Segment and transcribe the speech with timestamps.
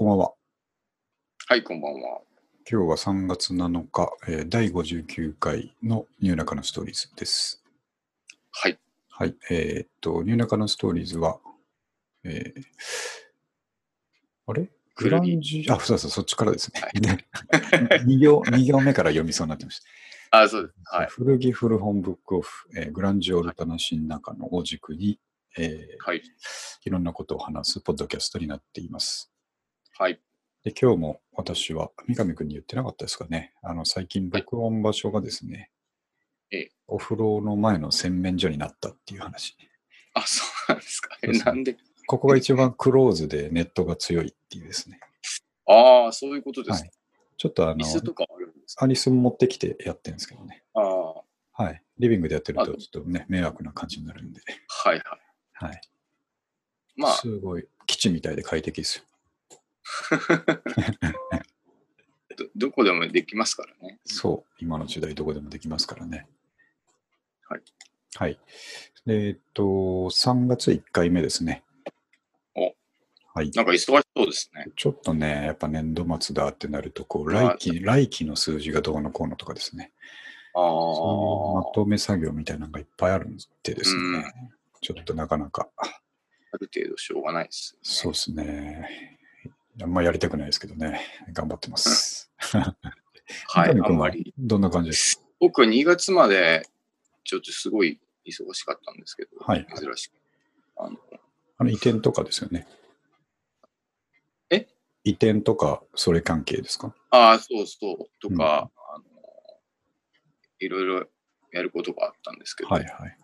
[0.00, 0.32] こんばんは。
[1.46, 2.22] はい、こんばんは。
[2.66, 7.62] 今日は3月7日、えー第59回のニューナカのストーリーズです。
[8.50, 8.78] はい。
[9.10, 9.36] はい。
[9.50, 11.38] えーっと、ニューナカのストーリーズは、
[12.24, 12.62] えー
[14.46, 14.70] あれ？
[14.96, 16.80] グランジ、あ、そうそう、そっちからですね。
[18.06, 19.82] 2, 行 二行目から読みそうになってまし
[20.30, 20.40] た。
[20.44, 20.74] あ、そうです。
[20.84, 21.08] はい。
[21.10, 25.20] 古着古本ブックオフ、えーグランジオルタナ新中のを軸に、
[25.58, 26.22] えーはい。
[26.86, 29.30] いろんなことを話すポッドキャストになっています。
[30.00, 30.18] はい。
[30.64, 33.52] で、今日も私は、三上くんに言ってなかったですかね。
[33.60, 35.70] あの、最近録音場所がですね、
[36.50, 39.58] ええお風呂の前の洗面所になったっていう話。
[40.14, 41.18] あ、そうなんですか。
[41.20, 41.76] え、なんで？
[42.06, 45.00] ここが一番クローズでネットが強いっていうですね。
[45.66, 46.80] ああ、そういうことです。
[46.80, 46.90] はい
[47.36, 47.86] ちょっとあの
[48.76, 50.62] アリスン持ってきてやってるんですけどね。
[50.74, 51.82] ああ、ははい。
[51.98, 54.40] リビングでやってるとあちょっとね、迷惑な感じになるんで。
[54.40, 55.02] いはい。
[55.52, 55.80] はい。
[56.96, 59.04] まあ、すごい基地みたいで快適ですよ。
[62.36, 63.98] どどこでもできますからね。
[64.04, 64.62] そう。
[64.62, 66.26] 今の時代どこでもできますからね。
[67.48, 67.62] はい。
[68.16, 68.38] はい。
[69.06, 71.64] でえっと、3月1回目ですね。
[72.54, 72.74] お
[73.34, 73.50] はい。
[73.50, 74.66] なんか忙しそうですね。
[74.76, 79.92] ちょっとね、やっぱ年度末だってなると、こう、まあ来期、来期の数字がどうのこうのとかですね。
[80.52, 84.02] あそういうまあ、とめ作業みたいなのがいっぱいあるんでですね。
[84.02, 89.09] うんちょっとなかなか、ある程度しょうがないです、そうですね。
[89.82, 91.00] あんまやりたくないですけどね。
[91.32, 92.30] 頑張ってます。
[93.48, 94.34] はい、あんまり。
[94.38, 95.16] どんな感じです？
[95.18, 96.68] か僕は2月まで、
[97.24, 100.12] ちょっとすごい忙しかったんですけど、はい珍しく。
[100.76, 100.98] あの
[101.58, 102.66] あの移転とかですよね。
[104.50, 104.66] え？
[105.04, 106.94] 移転とか、それ関係ですか？
[107.10, 109.04] ああ、そうそう、とか、あの、
[110.58, 111.06] いろいろ
[111.52, 113.16] やることがあったんですけど、はいはい。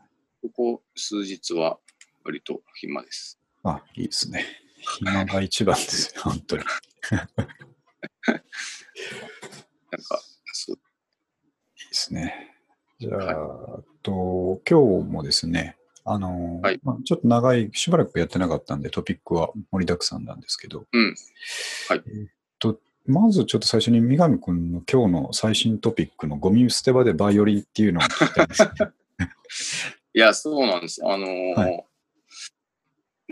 [0.43, 1.79] ここ数日は
[2.25, 3.39] 割と暇です。
[3.65, 4.45] あ、いいですね。
[4.87, 6.65] 暇が一番ですよ、本当に。
[7.11, 7.23] な
[8.35, 8.37] ん
[10.03, 10.79] か、そうい
[11.87, 12.55] いですね。
[12.99, 21.15] じゃあ、はと今日もですね、あの、はいまあ、ちょっと長い、しばらくやってなかったんで、トピックは盛りだくさんなんですけど、うん。
[21.89, 28.71] はいえーっと、まずちょっと最初に三上くんの今日の最新トピックのゴミ捨て場でバイオリンっていうのを聞きたいんですね。
[30.15, 31.01] いや、そうなんです。
[31.05, 31.85] あのーは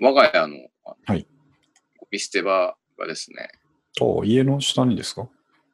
[0.00, 1.26] 我が家の、あはい
[2.14, 3.48] ゴミ捨て場がですね、
[3.96, 5.28] と家の下にですか？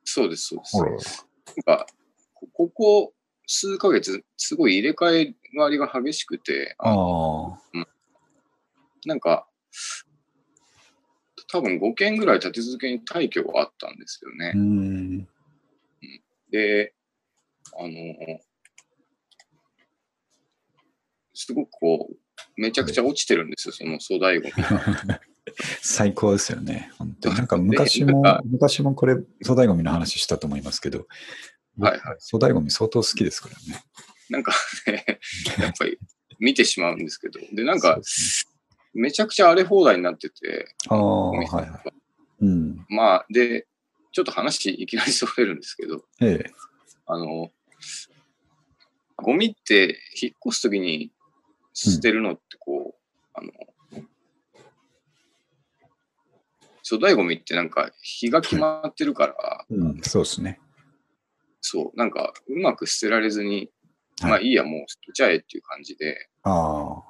[0.04, 1.26] そうです、そうです。
[1.66, 1.86] あらら
[2.34, 3.14] こここ
[3.46, 7.86] 数ヶ月、すごい入れ替え割りが激しくて、ああのあ、
[9.04, 9.46] なんか、
[11.52, 14.58] 多分5件ぐらい立て続けに退去があったんですよねう。
[14.58, 15.28] ん。
[16.50, 16.94] で、
[17.76, 18.40] あの、
[21.34, 22.16] すごくこう、
[22.56, 25.20] めちゃくちゃ落ちてるんですよ、その粗大ゴミが。
[25.82, 26.92] 最高ですよね。
[26.98, 27.34] 本当に。
[27.36, 31.06] なんか昔も昔もこれ、粗大ゴミの話したと思いますけど、
[31.78, 32.00] はいはい
[32.30, 33.82] 粗大ゴミ相当好きですからね。
[34.28, 34.52] なんか
[34.86, 35.04] ね、
[35.58, 35.98] やっぱり
[36.38, 38.00] 見てしまうんですけど、で、なんか
[38.92, 41.92] めちゃくちゃ荒れ放題になってて、あはいはい。
[42.40, 42.86] うん。
[42.88, 43.66] まあ、で、
[44.12, 46.50] ちょっと話いきなりそれるんですけど、ええ。
[47.06, 47.50] あの、
[49.16, 51.12] ゴミって引っ越すときに
[51.72, 53.50] 捨てるのってこう、あの、
[56.90, 60.58] 粗大ゴミってなんか日が決まってるから、うん、そうですね。
[61.60, 63.70] そう、なんかうまく捨てられずに、
[64.20, 67.02] はいまあいいや、もう捨てちゃえっていう感じで、あ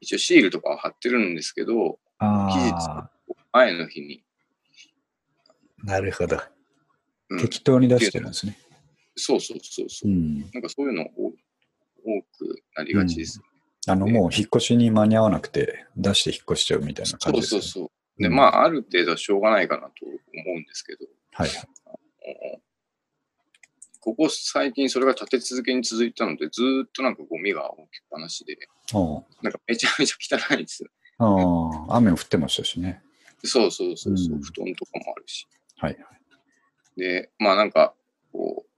[0.00, 2.48] 一応シールとかは貼ってるんですけど、あ。
[2.52, 3.10] 期日あ
[3.52, 4.22] 前の日に、
[5.82, 6.40] あ、なるほど。
[7.30, 8.56] うん、適当に出してるんですね。
[9.16, 10.40] そうそうそうそうう、ん。
[10.52, 11.32] なんかそういうの多
[12.02, 13.40] 多くなりがちです。
[13.86, 17.60] あの、もう引っ越しに間に合わなくて、出して引っ越しちゃうみたいな感じです、ね。
[17.62, 18.22] そうそうそう。
[18.22, 20.16] で、うんまあ、ある程度はしょうがないかなと思
[20.56, 21.50] うんですけど、はい。
[24.00, 28.56] ここ最近それが立て続けに続いたので、ずーっとなんかゴミが置きっぱなしで、
[28.94, 30.90] あなんかめちゃめちゃ汚いんですよ。
[31.18, 33.02] あ雨も降ってましたしね。
[33.44, 35.46] そうそうそうそう、うん布団とかもあるし。
[35.76, 35.98] はい。
[36.96, 37.94] で、まあなんか、
[38.32, 38.70] こう、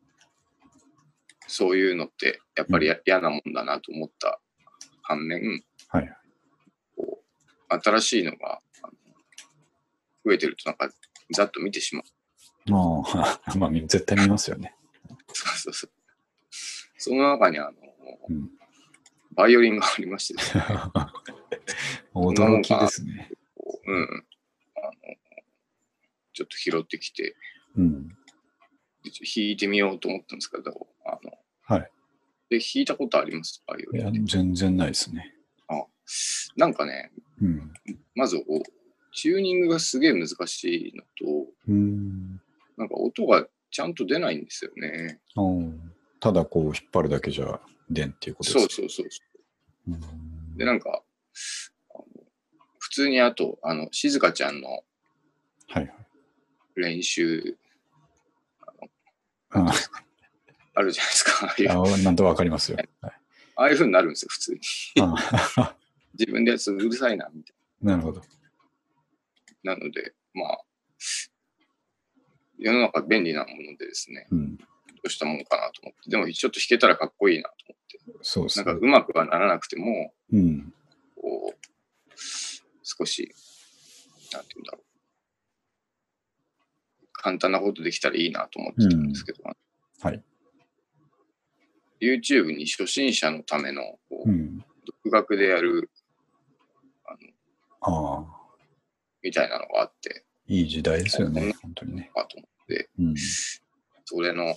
[1.47, 4.41] そういうのってやっぱりや嫌なもんだなと思った
[5.03, 6.17] 反面、はい。
[6.97, 7.23] こ
[7.71, 8.61] う新しいのが
[10.25, 10.91] 増えてるとなんか
[11.33, 12.05] ざっと見てしまう。
[12.71, 14.75] ああ、 まあ、絶対見ますよね。
[15.33, 15.91] そうそうそう。
[16.99, 17.73] その中にあの、
[18.29, 18.51] うん、
[19.35, 20.65] バイオリンがありましてですね、
[22.15, 23.31] 驚きですね。
[23.57, 24.27] こううん。
[24.77, 24.93] あの、
[26.33, 27.35] ちょっと拾ってきて、
[27.77, 28.09] うん。
[29.03, 30.87] で弾いてみようと思ったんですけど。
[32.53, 34.11] で、弾いたことありますバイオいや。
[34.27, 35.35] 全然ないですね。
[35.69, 35.85] あ
[36.57, 37.11] なんかね、
[37.41, 37.73] うん。
[38.15, 38.63] まずお
[39.15, 42.41] チューニングがすげえ難しいのと、うん。
[42.77, 45.19] なんか音がちゃんと出ないんですよね。
[45.37, 47.59] うんただこう引っ張るだけじゃ
[47.91, 49.07] 出んっていうことそうですそうそう。
[49.89, 51.03] うんで、なんか、
[52.79, 54.85] 普通にあと、あの、静香ちゃんのはい
[55.77, 55.95] はい。
[56.77, 57.57] 練習
[59.51, 59.73] あ
[60.75, 61.55] あるじゃないですか。
[61.71, 62.79] あなんとわかりますよ。
[63.01, 63.13] はい
[63.55, 64.61] あいう風になるんですよ、普通に。
[65.01, 65.77] あ
[66.19, 68.21] 自分でやつうるさいな、みたいなるほど。
[69.63, 69.75] な。
[69.75, 70.65] なので、まあ、
[72.59, 74.57] 世の中便利なものでですね、うん。
[74.57, 74.65] ど
[75.05, 78.87] うしたもんかなと思って、でもちょっと弾けたらかっこいいなと思って、そうですねなんか。
[78.87, 80.73] うまくはならなくても、うん。
[81.17, 82.15] こう、
[82.83, 83.35] 少し、
[84.33, 84.85] なんていうんだろう。
[87.13, 90.23] 簡単なことできたらいいなと思ってたんですけど、はい。
[92.03, 94.65] YouTube に初心者のためのこううん。
[95.05, 95.89] 独学でやる
[97.81, 98.25] ああ、
[99.23, 101.53] みたいなのがあって、いい時代ですよねうん。
[101.53, 102.11] 本当にね。
[102.15, 103.15] かと思って、うん。
[104.05, 104.55] それの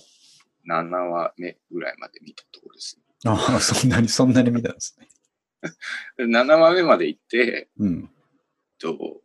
[0.68, 2.98] 7話目ぐらいまで見たところです。
[3.24, 5.08] ああ、そんなに、そんなに見たんですね。
[6.18, 8.10] で7話目まで行って、うん。
[8.78, 9.20] と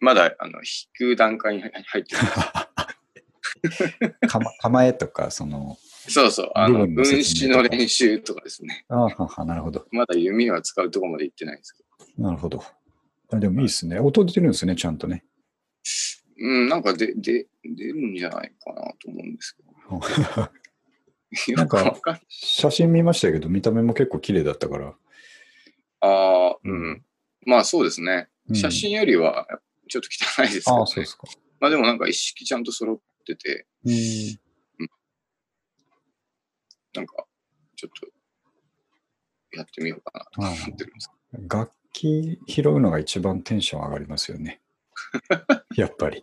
[0.00, 0.62] まだあの弾
[0.94, 1.70] く段階に入
[2.00, 2.20] ってる。
[4.60, 5.78] 構えとか、その、
[6.08, 8.84] そうそう、あの部分子の練習とかですね。
[8.88, 9.86] ああ、はは、なるほど。
[9.90, 11.82] まだ弓は使うところまで行ってないんですけ
[12.18, 12.22] ど。
[12.22, 12.62] なるほど。
[13.32, 13.98] あでもいいですね。
[13.98, 15.24] 音出てるんですね、ちゃんとね。
[16.38, 19.74] うん、なんかでで出るんじゃないかなと思うんですけど。
[21.56, 24.94] なんか写真見ましたけど、見た目も結構綺麗だったから。
[26.00, 27.04] ああ、うん。
[27.46, 28.28] まあそうですね。
[28.48, 29.46] うん写真よりは
[29.88, 31.26] ちょっと汚いですけど、ねああ、そうですか。
[31.60, 34.38] まあでもなんか一式ちゃんと揃ってて、うん。
[36.94, 37.24] なんか
[37.76, 38.06] ちょっと
[39.56, 41.10] やってみようかなと思ってるんです。
[41.48, 44.60] 楽器拾うのが一番テンション上がりますよね。
[45.76, 46.22] やっぱり。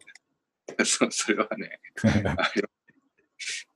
[0.85, 1.79] そうそれはね、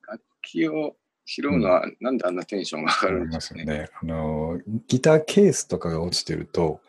[0.08, 0.96] 楽器を
[1.26, 3.66] 拾うのはなんであんなテンションが上がるんでますかね。
[3.66, 3.90] ね。
[4.02, 6.82] あの、ギターケースとかが落ちてると、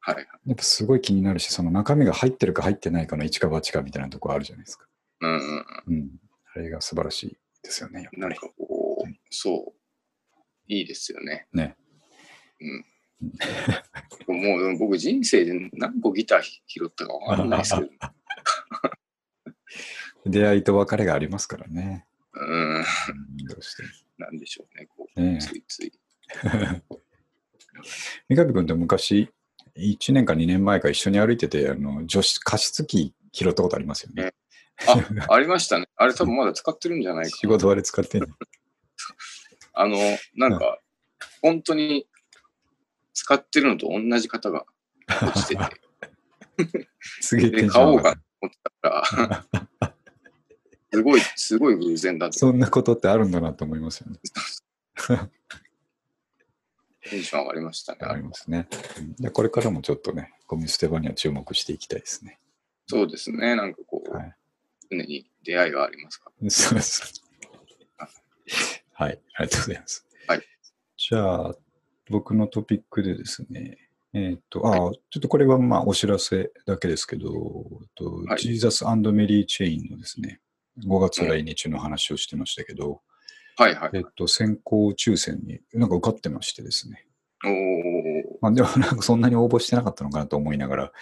[0.00, 0.26] はいはい。
[0.46, 4.86] やっぱすごい気になるし、その中身が入ってるか入ってないかの一か八かみたいなところあるじゃないですか。
[5.20, 5.64] うんうんうん。
[5.86, 6.10] うん。
[6.54, 8.08] あれが素晴らしいですよね。
[8.12, 8.48] なんか
[9.34, 9.80] そう、
[10.68, 11.46] いいですよね。
[11.52, 11.76] ね。
[12.60, 12.84] うん。
[14.26, 17.88] もう僕人生で何個ギター拾ったかわかんないですけど、
[20.30, 22.06] 出会いと別れがありますからね。
[22.34, 22.84] うん、うん
[23.48, 23.88] どうしても。
[24.16, 25.92] なんでしょうね、こう、ねえついつい。
[28.28, 29.28] 三上君って昔、
[29.76, 34.34] 1年か2年前か一緒に歩いてて、あの女子加湿器拾ったことありますよね。
[34.86, 35.86] あ、ありましたね。
[35.96, 38.28] あれ多分まだ使ってるんじゃないか 仕事場で使ってる
[39.72, 39.98] あの、
[40.34, 40.78] なんか、
[41.42, 42.06] 本当に
[43.12, 44.66] 使ってるのと同じ方が
[45.08, 46.88] 落ちてて、
[47.20, 49.48] すげえテで、買おうかと思ってたか
[49.80, 49.94] ら、
[50.92, 52.38] すごい、すごい偶然だと。
[52.38, 54.18] そんなことってあるんだなと思いますよね。
[57.02, 57.98] テンション上がりましたね。
[58.02, 58.68] ありますね。
[58.98, 62.38] うんでこれからもちょっとね、ゴミ捨て場には注目していきたいですね。
[62.86, 63.56] そうですね。
[63.56, 64.34] なんかこう、はい。
[64.90, 66.50] 常に出会いがありますから。
[66.50, 67.23] そうです。
[68.94, 70.06] はい、ありがとうございます。
[70.28, 70.40] はい。
[70.96, 71.54] じゃあ、
[72.10, 73.78] 僕のトピックでですね、
[74.12, 77.30] えっ、と、あ、ちょっとこれはまあお知らせだけですけど、
[77.96, 80.40] とはいジーザスメリー・チェインのですね、
[80.86, 83.02] 5月来日の話をしてましたけど、
[83.56, 83.90] はいはい。
[83.94, 87.06] えっと、先行抽選になんか受かってましてですね。
[87.44, 88.38] おお。
[88.40, 90.92] まあ、でもなんかそんなに応募してなかったのかなと思いながら、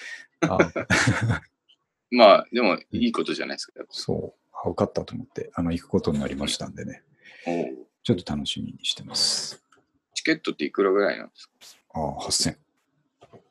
[0.49, 0.59] あ
[2.11, 3.85] まあ、でもいいことじゃないですか。
[3.91, 7.03] そう、あ受かったと思って、あの、行くことになりましたんでね、
[8.03, 9.63] ちょっと楽しみにしてます。
[10.15, 12.01] チケットっていくらぐらいなんですか？
[12.01, 12.57] ああ、8000。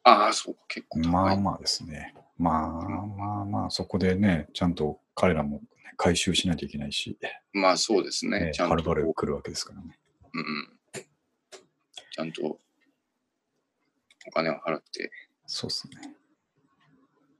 [0.04, 1.00] ああ、そうか、結構。
[1.00, 2.14] まあまあですね。
[2.38, 7.18] まあまあまあ、そこでね、ちゃんと彼らもね回収しないといけないし、
[7.54, 8.46] まあそうですね。
[8.48, 9.98] ねちゃんとはるばるこ来るわけですからね。
[10.34, 10.68] う、うんうん。
[12.14, 15.12] ちゃんとお金を払って
[15.46, 16.16] そうですね。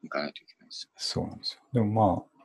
[0.04, 1.62] いかないといけないですそうなんですよ。
[1.74, 2.44] でもまあ、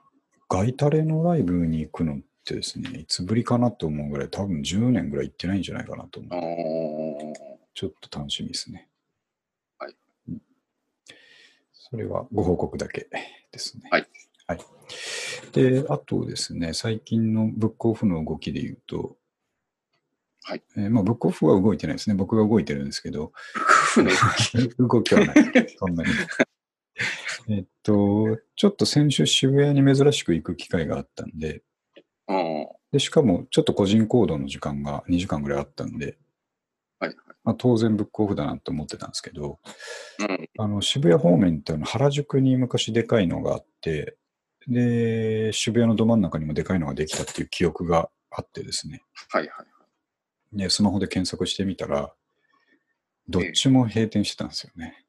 [0.49, 7.33] ガイタレのライブに行くのってですね、いつぶりかなと思うぐらい、多分10年ぐらい行ってないんじゃないかなと思よ。
[7.33, 7.59] う。
[7.75, 8.89] ちょっと楽しみですね。
[9.79, 9.95] はい
[10.29, 10.43] うん。
[11.73, 13.09] それはご報告だけ
[13.51, 13.89] ですね。
[13.91, 14.07] はい。
[14.47, 14.61] はい。
[15.53, 19.17] で、あとですね、最近のブックオフの動きで言うと、
[20.45, 20.63] はい。
[20.77, 22.15] えーまあ、ブックオフは動いてないですね。
[22.15, 23.33] 僕が動いてるんですけど、
[23.97, 24.11] 夫の
[24.89, 25.37] 動きはない。
[25.77, 26.11] そんなに。
[27.51, 31.63] えっと、ちょっと先週渋谷に珍しく行く機会があったんで、
[32.29, 36.17] うんで、しかもちょっと個人行動の時間が2時間ぐらいあったんで、
[36.99, 39.59] はいはいまあ、当然ブックオフだなって思ってたんですけど、
[40.19, 40.49] うん。
[40.59, 44.17] あの渋谷方面ってあの原宿に昔でかいのがあって、
[44.67, 49.03] で、渋谷のど真ん中にもでかいのができたっていう記憶があってですね。
[49.29, 50.57] はいはい。
[50.57, 52.13] で、スマホで検索してみたら、
[53.29, 55.05] どっちも閉店してたんですよね。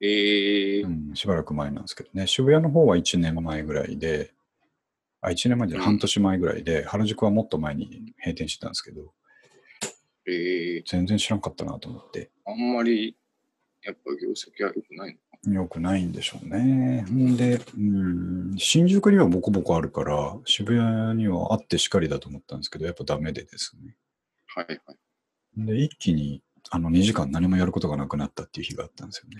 [0.00, 2.26] ええうん、しばらく前なんですけどね。
[2.26, 4.32] 渋谷の方は1年前ぐらいで、
[5.22, 9.14] あ、1年前じゃ半年前ぐらいで、原宿はもっと前に閉店してたんですけど、
[10.26, 12.30] ええ全然知らんかったなと思って。
[12.44, 13.16] あんまり、
[13.82, 15.54] やっぱ業績は良くないの？
[15.54, 17.02] よくないんでしょうね。
[17.02, 23.96] んで、うん、新宿にはボコボコあるから、渋谷にはあってしかりだと思ったんですけど、やっぱダメでですね。
[24.46, 25.66] はいはい。
[25.66, 29.38] で、一気にあの2時間何もやることがなくなったっていう日があったんですよね。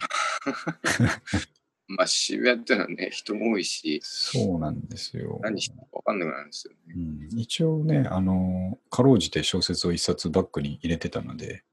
[1.96, 5.38] まあ渋谷ってのはね、人も多いし、そうなんですよ。
[5.42, 6.94] 何してるか分かんなくなるんですよね。
[6.96, 11.64] うん、一応ね、あの、かろうじて小説を一冊バッグに入れてたので、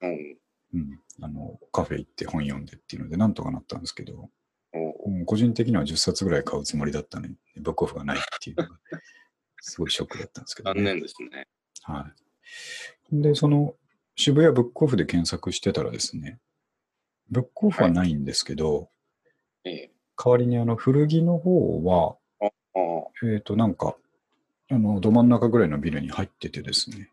[0.00, 0.36] うん。
[0.74, 4.30] うん、あのカフェ行って本読んでっていうので、なんとかなったんですけど、
[4.72, 8.76] おうん個人的には10冊ぐらい買うつもりだったのに、ブックオフがないっていうのが、
[9.60, 10.94] すごいショックだったんですけど、残ね。
[10.94, 11.46] 念ですね。
[11.82, 12.12] は
[13.12, 13.22] い。
[13.22, 13.76] で、その
[14.16, 16.40] 渋谷ブックオフで検索してたらですね、
[17.30, 19.01] ブックオフはないんですけど、ええ
[20.16, 22.16] 代わりにあの古着の方は、
[23.24, 23.96] えっ、と、なんか、
[24.70, 27.10] あの、ど真ん中ぐらいのビルに入っててですね、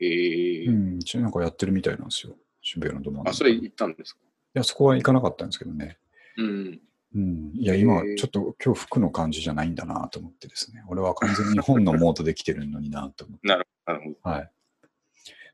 [0.00, 2.34] ええうん、一応なんかやってるみたいなんですよ。
[2.60, 3.30] 渋谷のど真ん中。
[3.30, 4.20] あ、それ行ったんですか？
[4.22, 5.96] いや、そこは行かなかったんですけどね。
[6.36, 6.80] うん。
[7.14, 7.52] うん。
[7.54, 10.82] いや、今ちょっと今日服の感じじゃないんだなと思ってですね。
[10.88, 13.46] 俺は完全に本のモードで来てるのになと思って。
[13.48, 14.30] なるなるほど。
[14.30, 14.50] はい。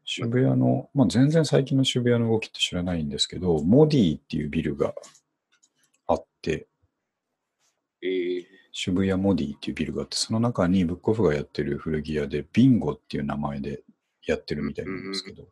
[0.05, 4.95] 渋谷の、まあ、全然最近の渋谷の動きって知らないんですけど、モディっていうビルが
[6.09, 6.67] あって、
[8.03, 13.83] ええ渋谷モディっていうビルがあって、その中にブックオフがやってる古着屋で、ビンゴっていう名前で
[14.25, 15.49] やってるみたいなんですけど、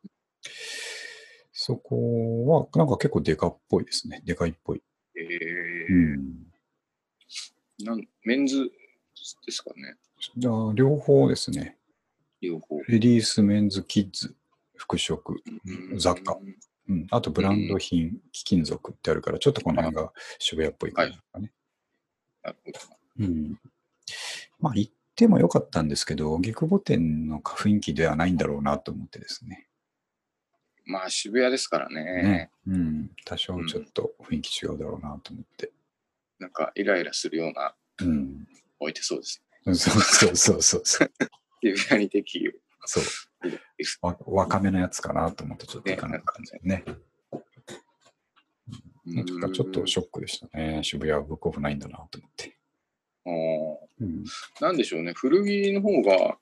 [1.52, 4.22] そこはなんか結構デカっぽいですね。
[4.24, 4.82] デカいっぽい。
[5.16, 6.46] ええうん。
[7.80, 8.70] なんメンズ
[9.44, 9.96] ですかね。
[10.36, 11.76] じゃあ両方ですね。
[12.40, 12.80] 両方。
[12.88, 14.36] レディース、メンズ、キッズ、
[14.76, 15.20] 服飾、
[15.92, 16.38] うん雑貨。
[16.88, 21.52] うん、あとブランド品、貴金属ってあるから、ちょっとこの辺が渋谷っぽい感じかね。
[22.42, 22.78] なるほど。
[23.18, 23.60] うん。
[24.60, 29.66] まあ行ってもよかったんですけど、荻窪店の雰囲気ではないんだろうなと思ってですね。
[30.84, 32.04] まあ渋谷ですからね。
[32.04, 32.50] ね。
[32.68, 33.10] うん。
[33.24, 35.72] 多少ちょっと雰囲気違うだろうなと思って。
[36.38, 38.46] なんかイライラするようなうん。
[38.78, 41.08] 置いてそうですそうそうそうそうそう。
[41.08, 41.28] ね。
[41.74, 42.54] 渋谷に適宜
[42.86, 43.04] そう。
[44.00, 46.84] わ若めのやつかなと思ってちょっと行かなかったんですよね。
[46.86, 46.96] うん
[49.06, 50.82] ちょっとショックでしたね。
[50.82, 52.56] 渋谷はブックオフないんだなと思って。
[53.24, 53.32] あー
[54.00, 54.24] うん。
[54.60, 55.12] なんでしょうね。
[55.12, 56.38] 古着の方が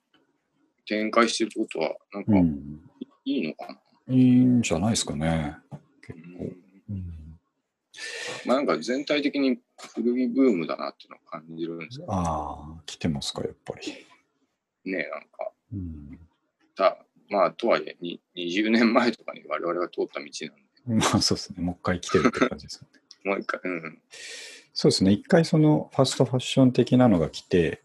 [0.87, 2.81] 展開してるってことは、なんかうん、
[3.23, 3.67] いいのか
[4.07, 4.15] な？
[4.15, 5.57] いいんじゃないですかね。
[6.01, 6.27] 結構。
[6.89, 7.39] うんうん、
[8.47, 9.59] まあなんか全体的に
[9.93, 14.91] 古着ブームだなっていうのを感じるんですよああ、来てますか、やっぱり。
[14.91, 15.07] ね。
[15.07, 16.19] なんか、うん、
[16.75, 16.97] た
[17.29, 20.25] まあとはいえに20年前とかに我々が通った道
[20.85, 21.63] なんで、まあそうですね。
[21.63, 23.01] もう一回来てるって感じですよね。
[23.25, 24.01] もう一回、うん。
[24.73, 25.11] そうですね。
[25.11, 27.81] 一回そのファストファッション的なのが来て、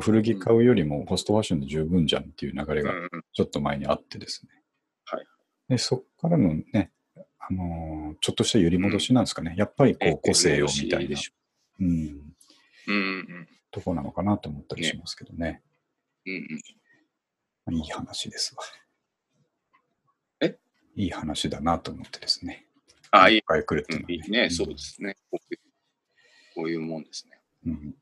[0.00, 4.62] 古着買うよりもファストファッションで十分じゃんっていう流れがうんちょっと前にあってですね。
[5.04, 5.26] はい。
[5.68, 6.92] で、そっからのね、
[7.38, 9.54] あのーちょっとした揺り戻しなんですかね。
[9.56, 11.18] やっぱりこえう個性をみたいな
[11.80, 12.22] うん、うん
[12.88, 15.62] うんとこなのかなと思ったりしますけどね。
[16.26, 16.87] うんうんまあ
[17.70, 18.62] いい話ですわ。
[20.40, 20.58] え？
[20.96, 22.66] いい話だなと思ってですね。
[23.10, 23.42] あ、いいいっ。
[23.46, 25.16] ぱい来るっていううんいいね、そうですね。
[26.54, 27.40] こういうもんですね。
[27.66, 27.94] うん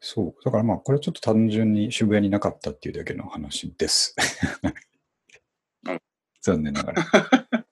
[0.00, 0.44] そう。
[0.44, 4.14] だからまあ、これちょっと単純に渋谷になかったっていうだけの話です
[5.84, 6.00] うん。
[6.40, 7.04] 残念ながら。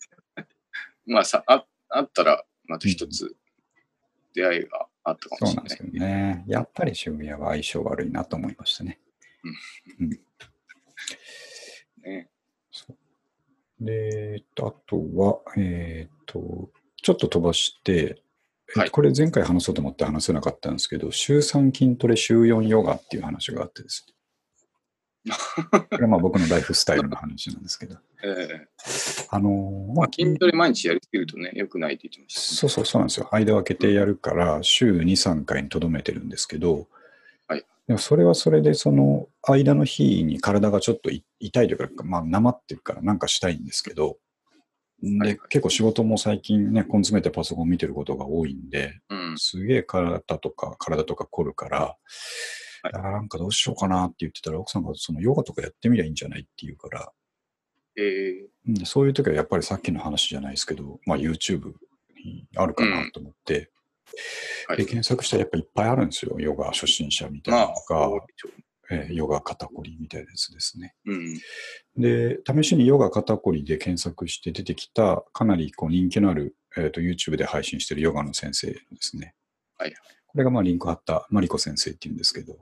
[1.07, 3.35] まあさ、ああったら、また一つ
[4.35, 6.45] 出会いがあったかもしれないそうなんですけどね。
[6.47, 9.01] やっぱり渋谷は相性悪いなと思いましたね。
[9.99, 10.17] ね。
[10.17, 10.30] そう
[13.81, 16.71] で、あとは、えっ、と、
[17.03, 18.15] ちょっと飛ばして、えっ
[18.75, 24.15] とはいこれ前回話そうと思って話せなかったんですけど、週3筋トレ、週4ヨガっていう話があってですね。
[25.91, 27.97] これはまあ僕のライフスタイルの話なんですけど。
[28.23, 28.69] ええ
[29.31, 33.29] あのーまあまあ、筋トレ毎日やりすぎるとね、良くないって言ってました、そうそうそうなんですよ。
[33.33, 36.87] 間を空けてやるから、週2、3回にとどめてるんですけど、はい
[37.91, 44.19] でもそれはそれで、その間の日に体がちょっとい痛いというか、まあ、なまってるからなんかしたいんですけど、
[45.03, 49.35] で、はい結構仕事も最近ね、根詰めてパソコン見てることが多いんで、うん。
[49.37, 51.97] すげえ体とか、体とか凝るから、
[52.85, 52.93] はい。
[52.93, 57.13] なんかどうしようかなって言ってたら、奥さんがそのヨガとかやってみりゃいいんじゃないって言うから、
[57.97, 58.49] ええ。
[58.69, 61.73] うんそういう時はやっぱりさっきの話じゃないですけど、まあ、YouTube
[62.25, 63.69] にあるかなと思って、
[64.69, 64.85] はいで。
[64.85, 66.39] 検索したらやっぱいっぱいあるんですよ。
[66.39, 68.27] ヨガ初心者みたいなまあのとか、
[68.93, 70.95] えーヨガ肩こりみたいなやつですね。
[71.07, 71.39] ううん。
[71.97, 79.35] で、試しにヨガ肩こりで検索して出てきた、かなりこう人気のある、えーと YouTube で配信しているヨガの先生ですね。
[79.79, 79.97] はいはい
[80.33, 82.57] これがまあリンク貼ったマリコ先生っていうんですけど、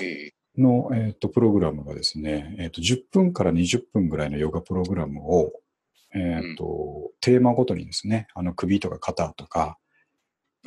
[0.00, 5.52] ええの、えー、とプログラムがですね、えーと、10分から20分ぐらいのヨガプログラムを、
[6.14, 9.74] えーとテーマごとにですね、あの首とか肩とか、うん。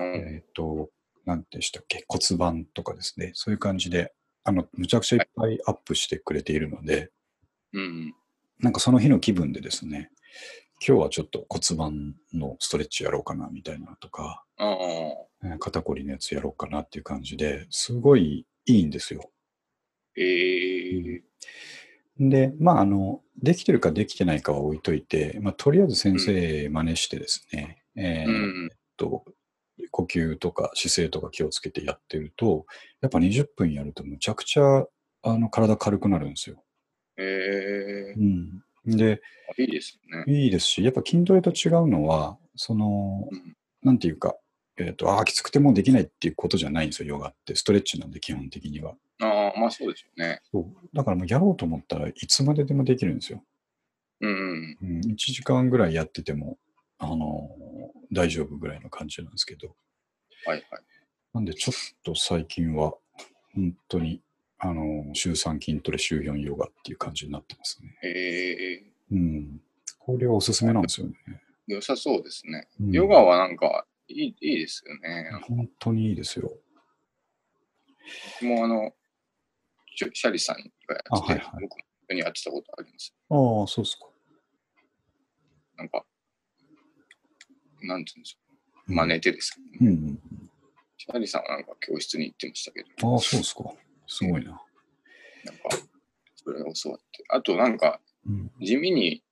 [0.03, 0.89] えっ、と、
[1.25, 7.11] なんでしたっけ、骨盤とかですね、そういう感じで、あの、むちゃくちゃいっぱいアップしてくれているので、
[7.73, 8.15] うん。
[8.59, 10.11] なんかその日の気分でですね、
[10.85, 14.43] 今日はちょっと骨盤のストレッチやろうかなみたいなのとか、
[15.59, 19.31] 肩こりのやつやろうかなっていう感じですごいいいんですよ。
[20.17, 21.23] ええ。
[22.19, 28.69] で、まあ、あの、できてるかできてないかは置いといて、まあ、とりあえず先生真似してですね、えーうん。
[28.97, 29.25] と、
[29.91, 32.65] 呼吸とか姿勢とか気をつけてやってると、
[33.01, 34.85] やっぱ20分やるとむちゃくちゃ
[35.23, 36.63] あの体軽くなるんですよ。
[37.17, 38.63] ええうん。
[38.85, 39.21] で、
[39.57, 40.33] いいですね。
[40.33, 44.35] いいですし、やっぱ筋トレと違うのは、その、うんなんていうか、
[44.77, 47.55] えっ、と、ああ、きつくてもうできないっていうことじゃないんですよ、ヨガって。
[47.55, 48.93] ストレッチなんで、基本的には。
[49.21, 50.41] ああ、まあそうですよね。
[50.51, 53.43] そうだからもうやろうと思ったらいつまででもできるんですよ。
[54.21, 54.77] うんうん。
[54.81, 56.57] うん、1時間ぐらいやってても、
[56.97, 57.49] あの
[58.11, 59.75] 大丈夫ぐらいの感じなんですけど。
[60.45, 60.81] はいはい。
[61.33, 62.93] なんでちょっと最近は、
[63.53, 64.21] 本当に、
[64.59, 67.97] あの週3筋トレ、週4ヨガっていう感じになってますね。
[68.03, 69.61] ええうん。
[69.97, 71.15] これはおすすめなんですよね。
[71.67, 72.67] 良さそうですね。
[72.79, 75.31] うんヨガはなんかいいいいですよね。
[75.47, 76.51] 本当にいいですよ。
[78.41, 78.91] もうあの、
[79.95, 83.13] シャリさんがやってて、あはいはい僕も一緒にやってたことあります。
[83.29, 84.07] ああ、そうですか。
[85.77, 86.05] なんか、
[87.83, 88.39] なんていうんですか、
[88.87, 90.19] うん真似てですけど、うんうん
[90.97, 93.13] シャリさんはなんか教室に行ってましたけど、うん。
[93.15, 93.63] ああ、そうですか。
[94.05, 94.51] すごいな。
[94.51, 94.61] なんか、
[96.35, 97.23] それを教わって。
[97.29, 99.23] あとなんか、うん、地味に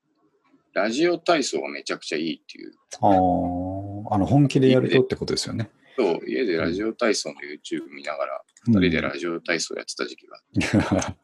[0.73, 2.71] ラジオ体操がめちゃくちゃいいっていう。
[3.01, 5.69] ああ、あの、本気でやるとってことですよね。
[5.95, 10.37] そう、家でラジオ体操の YouTube 見ながら、うん二人でラジオ体操やってた時期が。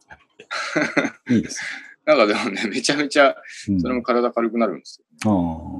[1.30, 1.62] いいです。
[2.06, 3.36] なんかでもね、めちゃめちゃ、
[3.68, 5.32] うんそれも体軽くなるんですよ。
[5.32, 5.75] あ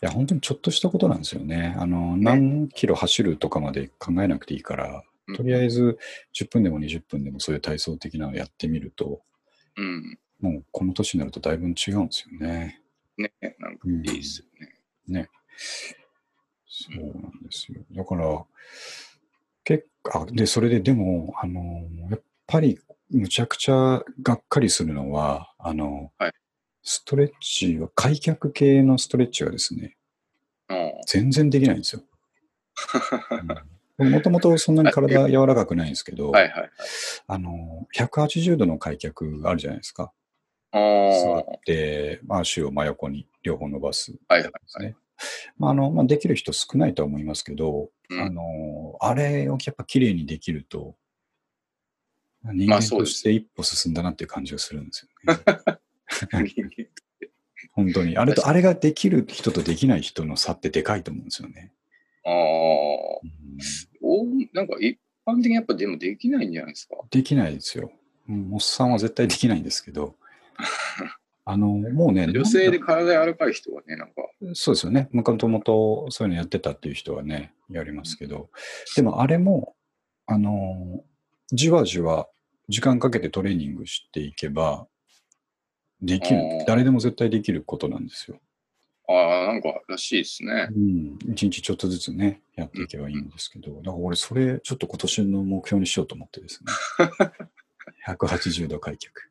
[0.00, 1.74] や、本当にちょっとしたことなんですよね。
[1.78, 5.98] あの、何キロ走るとかまで考えなくていいから、うんとりあえず
[6.34, 9.20] 10分でも20分でもそういう体操的なのやってみると、
[9.76, 10.18] うん。
[10.40, 12.80] もうこの年になるとだいぶ違うんですよね。
[13.18, 14.74] ね、なんかいいですよね。
[15.06, 15.28] ね。
[16.66, 17.82] そうなんですよ。
[17.92, 18.44] だから、
[19.64, 21.60] 結構、あで、それででも、あの、
[22.10, 22.78] やっぱり
[23.10, 26.32] むちゃくちゃがっかりするのは、あの、はい
[26.82, 29.96] ストレッチは、開脚系のストレッチはですね、
[30.68, 32.02] うん全然できないんですよ。
[33.98, 36.70] もともとそんなに体柔らかくないんですけど、はいはいはい。
[37.26, 40.12] あの、180度の開脚あるじゃないですか。
[40.70, 44.94] あ座あ、って、まあ、足を真横に両方伸ばすはいはいですね。
[45.56, 50.94] まあ、あの、まあ、できる人少ないとは思いますけど、うんあの、あれをやっぱ綺麗にできると、
[52.44, 55.40] 人間として一歩進んだなっていう感じがするんですよね。
[57.72, 58.16] 本当に。
[58.16, 61.72] あれと、あれができる人とできない人の差ってでかいと思うんですよね。
[62.24, 63.58] ああ、うん
[64.00, 66.96] おなんか一般的にやっぱでもできないんじゃないですか？
[67.10, 67.92] できないですよ。
[68.28, 70.16] うんおっさんは絶対できないんですけど、
[71.44, 75.08] あの、もうね、女性で体柔らかい人はね、なんか、かそうですよね。
[75.12, 78.50] もともとそういうのやってたっていう人はね、やりますけど、
[78.96, 79.74] でもあれも、
[80.26, 81.02] あの、
[81.50, 82.28] じわじわ
[82.68, 84.86] 時間かけてトレーニングしていけば、
[86.02, 86.64] できる。
[86.66, 88.38] 誰でも絶対できることなんですよ。
[89.08, 90.78] ああ、なんか、らしいですねう。
[90.78, 91.18] ん。
[91.32, 96.72] 一日ちょっとずつね、やっていけばいいんですけど、だから俺それちょっと今年の目標にしようと思ってですね。
[98.06, 99.30] 180度開脚。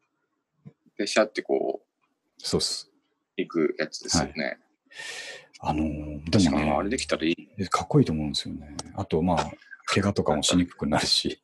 [0.97, 1.82] で、シャってこ
[2.39, 2.89] そうっす。
[2.91, 4.58] う、行くやつですよね。
[5.60, 7.49] あのーでもねあれできたらいい。
[7.58, 8.75] えかっこいいと思うんですよね。
[8.95, 9.51] あと、まあ、
[9.86, 11.41] 怪我とかもしにくくなるし。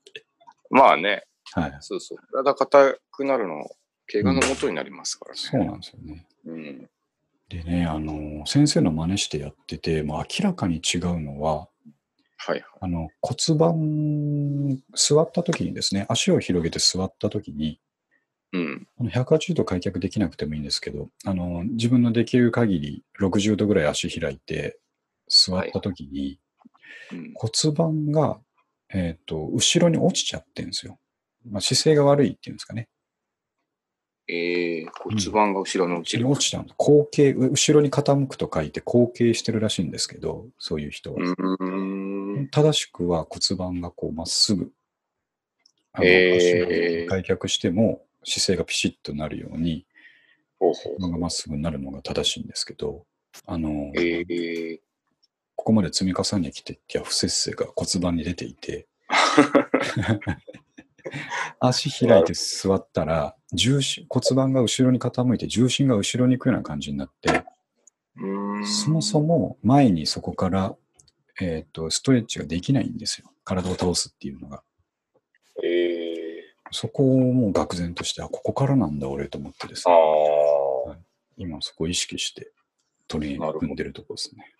[0.69, 1.77] まあね、はい。
[1.81, 2.17] そうそう。
[2.31, 3.69] 体硬くなるの、
[4.11, 5.37] 怪我のもとになりますからね。
[5.39, 6.27] そうなんですよね。
[6.45, 6.89] うん。
[7.49, 11.67] でね、あのー先生の真似してやってて、もう明らかに違うのは、
[12.45, 12.63] はいはい。
[12.81, 17.79] あの、骨盤、座った時にですね、足を広げて座った時に、
[18.51, 18.87] うん。
[18.99, 24.79] あの180度開脚できなくてもいいんですけど、あの、自分のできる限り60度ぐらい足開いて
[25.27, 26.39] 座った時に、
[27.11, 28.39] うん、骨盤が、
[28.93, 30.99] えっ、と、後ろに落ちちゃってるんですよ。
[31.49, 32.89] まあ、姿勢が悪いっていうんですかね。
[34.27, 36.29] えー、骨盤が後ろに落ちる。
[36.29, 36.67] 落ちちゃうん。
[36.77, 41.19] 後傾、後ろに傾くと書いて後傾してるらしいんですけど、そういう人は。
[42.51, 44.71] 正しくは骨盤がこうまっすぐ、
[45.91, 49.85] あのへー開脚しても姿勢がピシッとなるように、
[50.59, 53.05] 骨盤がまっすぐになるのが正しいんですけど、
[53.45, 54.79] あの、えー、
[55.55, 58.87] ここまで積み重ねてきてきた不節制が骨盤に出ていて、
[61.59, 67.43] 足開いて座ったら、重心、骨盤が後ろに傾いて重心が後ろに行くような感じになって、
[68.65, 70.75] そもそも前にそこから、
[71.41, 73.31] えっ、と、ストレッチができないんですよ。
[73.43, 74.63] 体を倒すっていうのが。
[75.63, 76.23] え
[76.71, 79.93] そこをもう愕然として、あ、ここからなんだ俺と思ってですね。
[79.93, 80.95] あ、
[81.37, 82.51] 今そこを意識して
[83.07, 84.51] トレーニング組んでるところですね。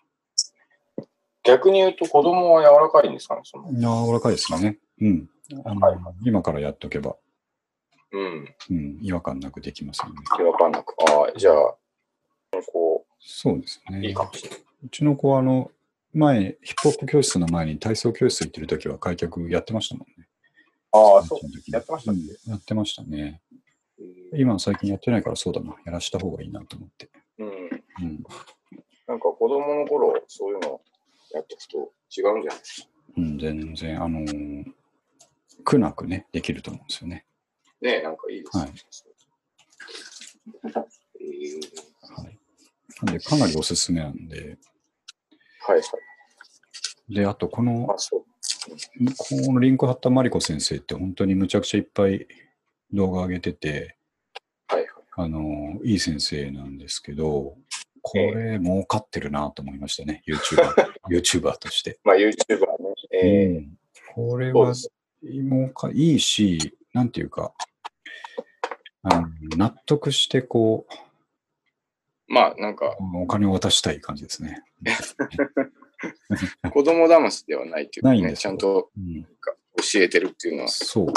[1.44, 3.72] 逆に言うと子供は柔らかいんですかね、その。
[3.74, 4.78] 柔らかいですよね。
[5.00, 5.28] うん。
[5.64, 7.16] あのはい今からやっとけば、
[8.12, 8.54] うん。
[8.70, 10.14] うん、違和感なくできますよね。
[10.40, 10.94] 違和感なく。
[11.10, 11.76] ああ、じゃあ、
[12.72, 14.14] こそうですう、いいね。
[14.14, 14.58] かもしれない。
[14.84, 15.70] うちの子は、あの、
[16.12, 20.28] 前、ヒップホップ教室の前に体操教室行ってる時は開脚やってましたもんね。
[20.92, 21.40] ああ、そう。
[21.72, 22.20] やってましたっけ？
[22.20, 23.42] うんやってましたね。
[23.98, 25.76] えー今は最近やってないからそうだな。
[25.84, 27.08] やらした方がいいなと思って。
[27.38, 27.48] うん。
[27.48, 28.24] うん。
[29.06, 30.80] なんか子供の頃、そういうの
[31.32, 32.88] やっていくと違うんじゃないですか？
[33.16, 34.73] うん、全然、あのー
[35.64, 37.26] 苦なくね、できると思うんですよね。
[37.80, 38.64] ねえ、なんかいいですね。
[38.64, 38.72] はい
[41.20, 41.60] えー
[42.22, 42.38] はい。
[43.02, 44.58] なんで、かなりおすすめなんで、
[45.60, 45.82] はいは
[47.08, 47.14] い。
[47.14, 47.86] で、あと、この。
[47.86, 52.26] このリンク貼ったマリコ先生って本当にむちゃくちゃいっぱい
[52.92, 53.98] 動画上げてて、
[54.68, 54.90] はいはい。
[55.16, 57.58] あの、いい先生なんですけど、
[58.00, 61.98] これ儲かってるなと思いましたね、YouTuber, YouTuber として。
[62.04, 62.36] まあ、YouTuber ね。
[63.12, 63.78] えーうん
[64.14, 64.72] これは
[65.24, 67.52] そうです儲かいいし、なんていうか、
[69.02, 70.86] あの納得してこ
[72.26, 74.62] まあ、なんか、う、お金を渡したい感じですね。
[76.72, 79.28] 子供騙しではないっていうかね、ちゃんとうん、教
[79.96, 80.68] えてるっていうのは。
[80.68, 81.12] そう。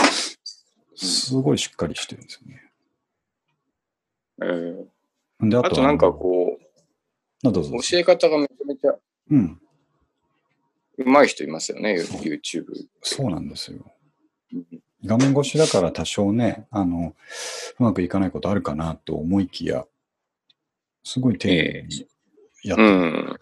[0.95, 2.71] すごいしっかりしてるんですよね。
[4.41, 4.87] えー
[5.39, 8.95] でああとなんかこう、あどうぞう、教え方がめちゃめちゃ
[9.29, 9.61] うん、
[10.97, 12.65] 上手い人いますよね、YouTube。
[13.03, 13.85] そうなんですよ。
[14.53, 14.65] うん
[15.05, 17.15] 画面越しだから多少ね、あの、
[17.79, 19.85] うまくいかないことあるかなと思いきや、
[21.03, 22.07] すごい丁寧に
[22.63, 23.39] やってうる、ん。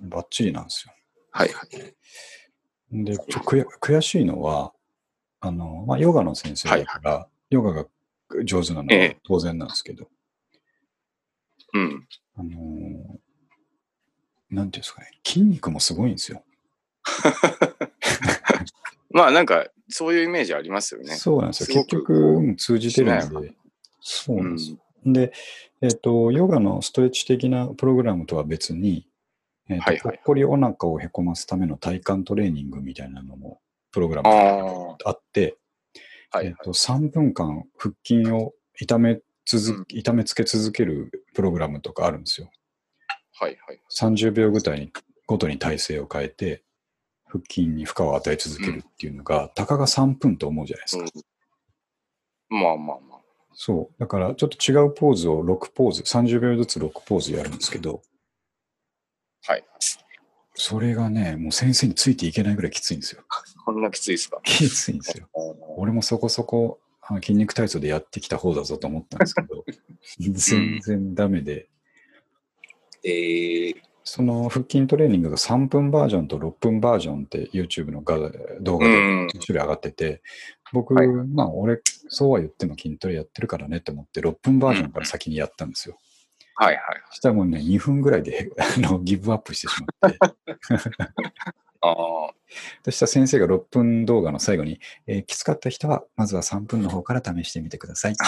[0.00, 0.92] バッチリなんですよ。
[1.30, 3.04] はいはい。
[3.04, 4.72] で、ちょ悔悔しいのは、
[5.40, 7.86] あの、まあ、ヨガの先生だから、ヨガが
[8.44, 10.08] 上手なのはええ当然なんですけど、
[11.74, 12.08] うん。
[12.36, 13.18] あのー
[14.50, 16.42] なんていうんですかね、筋肉もすごいんですよ。
[19.10, 21.14] まあなんか、そういうイメージありますよね。
[21.16, 21.66] そうなんですよ。
[21.66, 23.54] す結局、うん通じてるんで。
[24.00, 24.78] そうなんですよ。
[25.06, 25.32] で、
[25.80, 29.06] えっ、と、ヨガのストレッチ的なプログラムとは別に、
[29.68, 35.10] えっ、と、はいはいぽっこりお腹をへこますための体幹トレーニングみたいなのも、プログラムあがあ。
[35.10, 35.56] あって、
[36.30, 36.46] はいはい。
[36.46, 42.50] えっと、3分間腹筋を痛め続、痛めつけ続けるプログラムとかあるんですよ。
[43.40, 43.80] はいはい。
[43.90, 44.92] 30秒ごとに
[45.26, 46.64] ごとに体勢を変えて、
[47.28, 51.04] 腹筋に負荷を与え続けるっていうのが、たかが3分と思うじゃないですか。
[52.50, 53.18] うん、まあまあまあ。
[53.54, 54.00] そう。
[54.00, 58.02] だから、ちょっと違うポーズを6ポーズ、30秒ずつ6ポーズやるんですけど、
[59.46, 59.64] はい。
[60.54, 63.22] それがね、もう先生についていけないぐらいきついんですよ。
[63.64, 64.40] こんなきついですか？
[64.42, 65.28] きついんですよ。
[65.76, 69.64] 俺もそこそこあ筋肉体操でやってきた方だぞと思ったんですけど、
[70.18, 71.68] 全然ダメで、
[73.04, 78.16] えー、その腹筋トレーニングが3分バージョンと6分バージョンって YouTube のが
[78.62, 79.26] 動画でうん。
[79.26, 80.22] 2種類上がってて、
[80.72, 85.98] 僕、はいまあ俺、そうは言っても筋トレやってるからねって思って、6分バージョンから先にやったんですよ。
[86.54, 86.84] はいはい。
[87.10, 90.18] そしたらもうね、2分ぐらいで あのギブアップしてしまって、
[91.82, 92.30] ああ。
[92.84, 98.14] そしたら先生が6分動画の最後に、えーきつかった人は、まずは3分の方から試してみてください。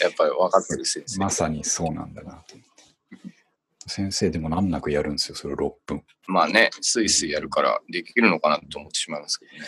[0.00, 1.18] やっぱり分かってる先生。
[1.20, 2.67] まさにそうなんだなと思って。
[3.88, 6.04] 先生でも難なくやるんですよ、それ6分。
[6.26, 9.58] まあね、スイスイやるからできるのかなと思ってしまいますけどね。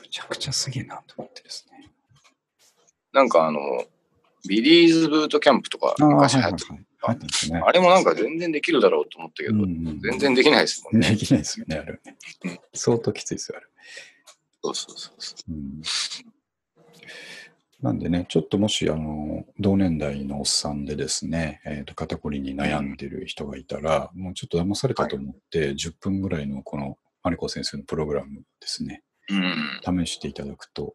[0.00, 1.90] むちゃくちゃすげえなと思ってですね。
[3.12, 3.60] なんかあの、
[4.48, 6.86] ビリーズブートキャンプとか昔流行ってはいはい。
[7.02, 7.62] 入ってますね。
[7.64, 11.10] あれもなんか全然できるだろうと思ったけど、うんうん全然できないですもんね。
[11.14, 12.58] できないですよね、あれはねうん。
[12.74, 13.66] 相当きついですよ、あれ。
[14.62, 15.82] そうそうそうそうん
[17.82, 29.34] なんでね、ちょっともし、あの、同年代のおっさんでですね、えっ、と、肩こりに悩んでる人がいたら、もうちょっと騙されたと思って、10分ぐらいのこの、マリコ先生のプログラムですね、う。
[29.90, 30.04] うん。
[30.06, 30.94] 試していただくと、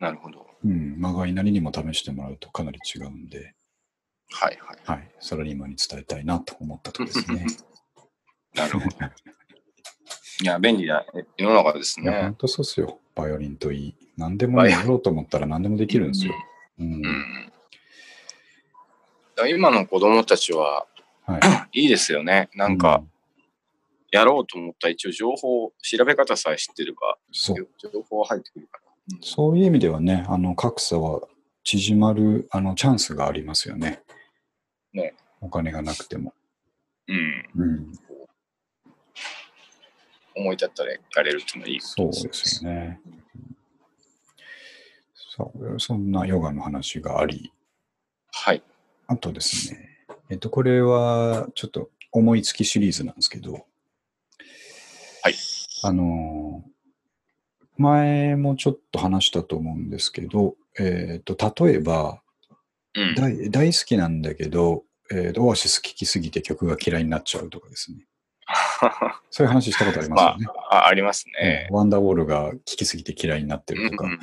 [0.00, 0.46] なるほど。
[0.64, 3.54] うん、まがいなりにも試してもらうとかなり違うんで、
[4.30, 4.78] はいはい。
[4.84, 7.46] はい、サラリーマンに伝えたいなと思ったとですね。
[8.54, 8.96] なるほど。
[10.42, 12.34] いや、便利な世の中ですね本。
[12.34, 13.00] 当そうっすよ。
[13.16, 13.94] バイオリンといい。
[14.16, 16.34] 何でもねやろうと思ったら何でもできるんですよ。
[16.78, 16.94] うん。
[16.94, 17.52] うん。
[19.50, 20.86] 今の子供たちは
[21.26, 21.38] は
[21.72, 21.80] い。
[21.82, 22.48] いいですよね。
[22.54, 23.02] なんか、
[24.12, 27.68] やろうと思ったら一応情報、調べ方さえ知ってれば、そう。
[27.78, 28.80] 情報は入ってくるから。
[28.80, 28.86] うん
[29.20, 31.20] そういう意味ではね、あの、格差は
[31.62, 34.02] 縮まる、あの、チャンスがありますよね。
[34.92, 35.14] ね。
[35.40, 36.34] お金がなくても。
[37.06, 37.48] うん。
[37.54, 37.92] うん。
[40.36, 43.00] 思い立ったらやれるっていうのはいいそうことですよね。
[45.14, 47.52] そう、そんなヨガの話があり、
[48.32, 48.62] はい。
[49.06, 53.66] あとですね、えっと、これはちょっと思いつきシリーズなんですけど、
[55.22, 55.34] はい。
[55.82, 56.64] あの、
[57.76, 62.22] 前もちょっと話したと思うんですけど、えっと、例えば、
[62.94, 63.14] うん。
[63.14, 68.06] 大大好きなんだけど、えーとオアシス聴きすぎて曲が嫌いになっちゃうとかですね。
[69.30, 70.46] そういう話したことありますまよね。
[70.70, 71.68] あ、あありますね。
[71.70, 74.20] ワンダーウォールが聴きすぎて嫌いになってるとか、うんうんうん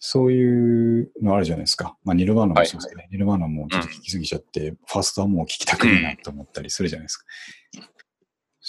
[0.00, 1.96] そういうのあるじゃないですか。
[2.04, 3.08] まあ、ニルバーナもそうですね。
[3.10, 7.24] ニルバーナもちょっと聴きすぎちゃって、ファーストはもう聴きたくないなと思ったりするじゃないですか。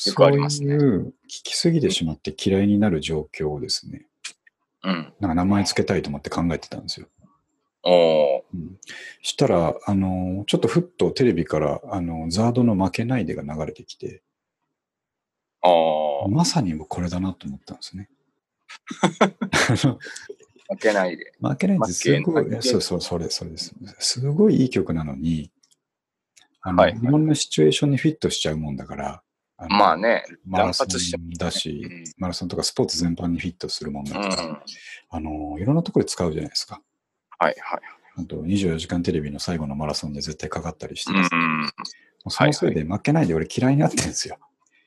[0.07, 4.07] よくありますねそういう聴きすぎてしまって嫌いになる状況をですね、
[4.83, 5.13] うん。
[5.19, 7.07] なんか名前つけたいと思って考えてたんですよ。
[7.83, 8.77] おーうん、
[9.21, 14.23] したら、あの、ちょっとふっとテレビから、あの、ザードの負けないでが流れてきて、
[15.61, 18.09] あーまさにこれだなと思ったんですね。
[20.69, 21.33] 負けないで。
[21.41, 23.73] 負けないってすごい、そうそう、それ、それです。
[23.99, 25.51] すごいいい曲なのに、
[26.61, 29.23] あの、はいい、ろんなシチュエーションにフィットしちゃうもんだから、
[29.57, 30.87] あのまあね、マラソン
[31.37, 34.59] だし、うんマラソンとかスポーツ全般にフィットするもんだから、うん。
[35.09, 36.81] あの、いろんなところで使うじゃないですか。
[37.39, 37.79] はいはい。
[38.17, 41.61] あと、24時間テレビの最後のマラソンで絶対かかったりしてうですね、ん。
[41.61, 41.67] も
[42.27, 44.37] うそのせいで負けないで俺嫌いになってるんですよ。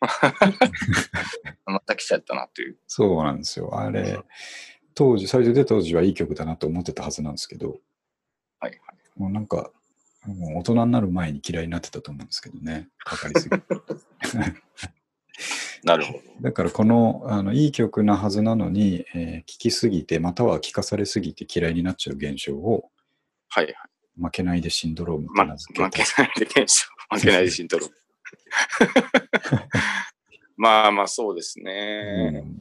[1.66, 2.76] また来ちゃったなっていう。
[2.86, 3.78] そうなんですよ。
[3.78, 4.18] あれ、
[4.94, 7.78] 当時、最初で当時はいい曲だなと思ってたはずなんですけど、
[8.58, 8.80] はいはい。
[9.16, 9.70] もうなんか、
[10.26, 13.64] もう大人になる前に嫌いになってたと思うんですけどね、かかりすぎて。
[15.82, 16.20] なるほど。
[16.40, 22.90] だからこのあのいい曲なはずなのに、えー聴きすぎて、または聴かされすぎて嫌いになっちゃう現象を、
[23.48, 23.74] はいはい。
[24.16, 25.90] 負けないでシンドロームとま、名負付けた。
[25.90, 26.86] けないで検証。
[27.10, 27.88] 負けないでシントロ。
[30.56, 32.42] まあまあそうですね。
[32.44, 32.56] うん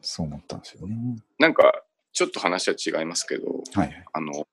[0.00, 0.96] そう思ったんですよね。
[1.38, 1.82] なんか、
[2.12, 4.04] ちょっと話は違いますけど、はいはい。
[4.12, 4.48] あの、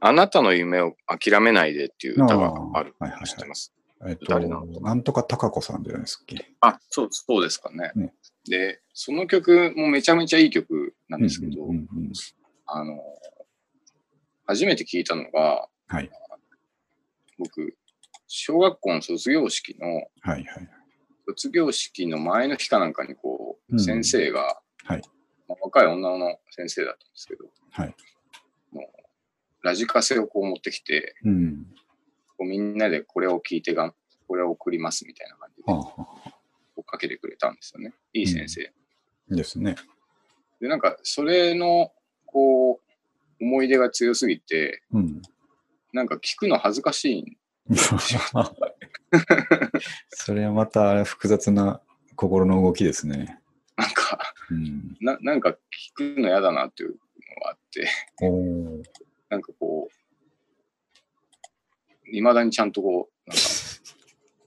[0.00, 3.72] あなたの夢を諦めないでっていう歌があるあーはいはいはい知ってます？
[4.06, 4.80] えっと、誰なの？
[4.80, 6.52] なんとか高子さんじゃないですっけ。
[6.60, 7.90] あ、そう、そうですかね。
[7.96, 8.14] ね
[8.48, 12.12] で、その曲もめちゃめちゃいい曲なんですけど、うんうんうん
[12.66, 13.02] あの、
[14.46, 16.10] 初めて聞いたのが、はい
[17.38, 17.74] 僕、
[18.28, 20.44] 小学校の卒業式の、はいはい。
[21.26, 25.02] 卒業式の前の日かなんかにこう、うん先生が、はい
[25.48, 27.94] まあ若い女の先生だったんですけど、はい。
[29.62, 31.66] ラジカセをこう持ってきて、うん。
[32.36, 33.92] こうみんなでこれを聞いてが、
[34.26, 35.94] これを送りますみたいな感じではあ、は
[36.26, 36.34] あ、
[36.76, 37.92] 追っかけてくれたんですよね。
[38.12, 38.72] いい先生。
[39.30, 39.74] ですね。
[40.60, 41.92] で、なんか、それの、
[42.26, 42.80] こ
[43.40, 45.22] う、思い出が強すぎて、うん。
[45.92, 47.36] なんか聞くの恥ずかしいん
[50.10, 51.82] それはまた複雑な
[52.16, 53.38] 心の動きですね。
[53.76, 54.18] なんか、
[54.50, 54.96] うん。
[55.00, 55.54] ななんか聞
[55.94, 56.96] くの嫌だなっていうの
[57.44, 57.88] があって、
[58.22, 58.82] おー
[59.28, 59.94] なんかこう、
[62.10, 63.42] いまだにちゃんとこう、なんか、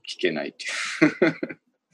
[0.07, 0.67] 聞けないってい
[1.29, 1.36] う。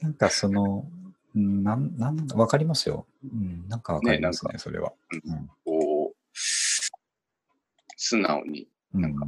[0.00, 0.90] なんかその、
[1.34, 3.06] うんなん、なん、わかりますよ。
[3.22, 4.94] うん、なんかわかりますね、ねそれは。
[5.64, 6.90] こう、素
[8.16, 8.68] 直に。
[8.94, 9.02] うん。
[9.02, 9.26] なんか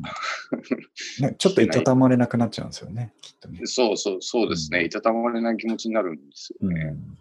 [1.20, 3.61] ね ちょっといたたまれなくなっちゃうんですよね、きっとね。
[3.64, 4.81] そうそう、そうですね。
[4.81, 6.81] うんいたたまれない気持ちになるんですよね。
[6.81, 7.18] うん。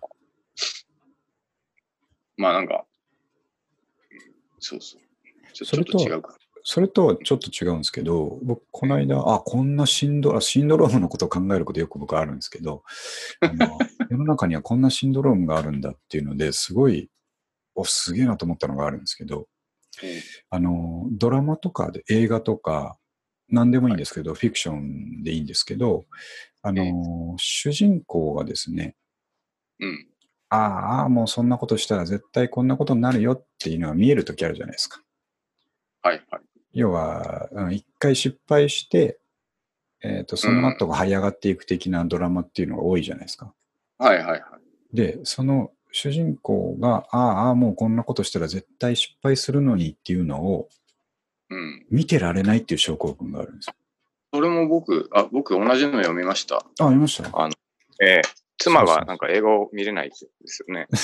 [2.38, 2.86] まあなんか、
[4.12, 4.20] うん
[4.60, 5.02] そうそう。
[5.54, 6.36] ちょそれと違うか。
[6.64, 12.84] それとはちょっと違うんですけど、僕、この間、あ、こんなシンドあシンドロームのことを考えることよく僕はあるんですけど、
[13.40, 13.78] あの
[14.12, 17.10] 世の中にはこんなシンドロームがあるんだっていうのですごい、
[17.76, 19.46] お、すげえなと思ったのがあるんですけど、うん
[20.50, 22.98] あの、ドラマとかで映画とか、
[23.50, 26.06] 何でもいいんですけど、フィクションでいいんですけど、
[26.62, 28.96] あの、主人公がですね、
[29.80, 30.08] うん。
[30.50, 35.02] ああもうそんなことしたら絶対こんなことになるよっていうのが見えるときあるじゃないですか。
[36.02, 36.42] はいはい。
[36.74, 39.20] 要は、うん一回失敗して、
[40.02, 43.54] えっ、と、その後が這い上がっていく的なドラマっていうのが多いじゃないですか。
[43.98, 44.42] はいはいはい。
[44.96, 50.70] で、その主人公が、ああ、ああ、もうこんなことしたら絶対失敗するのにっていうのを
[51.50, 51.86] うん。
[51.90, 53.74] 見てられないっていう症候群があるんですよ。
[54.34, 56.58] それも僕、あ、僕同じの読みました。
[56.58, 57.50] あ、読みました？
[58.02, 58.22] ええ
[58.60, 60.88] 妻そうそうがなんか映画を見れないんですよね。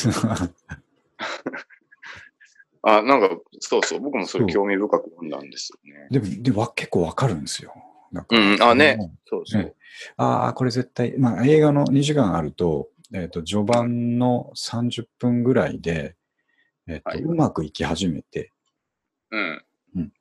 [2.84, 6.08] あ、なんか、そうそう、僕もそれ興味深く読んだんですよね。
[6.12, 7.74] でも、でわ結構わかるんですよ。
[8.12, 9.64] なんかうんあねもそうそう。
[9.64, 9.74] ね
[10.18, 16.16] ああ、これ絶対、まあ映画の2時間あると、えっ、と、序盤の30分ぐらいで、
[16.88, 18.52] えっ、と、はいうまくいき始めて、
[19.32, 19.66] うん。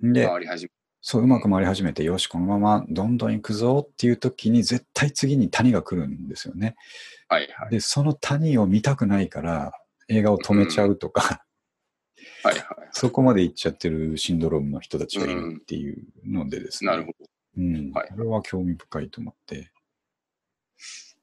[0.03, 0.71] うん、で、回り始め
[1.07, 6.77] そう、うまく回り始めて、よし、このままどんどん行くぞっていう時に、絶対次に谷が来るんですよね。
[7.29, 7.71] はいはい。
[7.71, 9.73] で、その谷を見たくないから、
[10.09, 11.45] 映画を止めちゃうとか、
[12.43, 12.65] はいはい。
[12.93, 16.91] そこまで行っちゃってるシンドロームの人たちがいるっていうのでですね。
[16.91, 17.27] なるほど。
[17.59, 17.93] うん。
[17.93, 19.71] はいこれは興味深いと思って。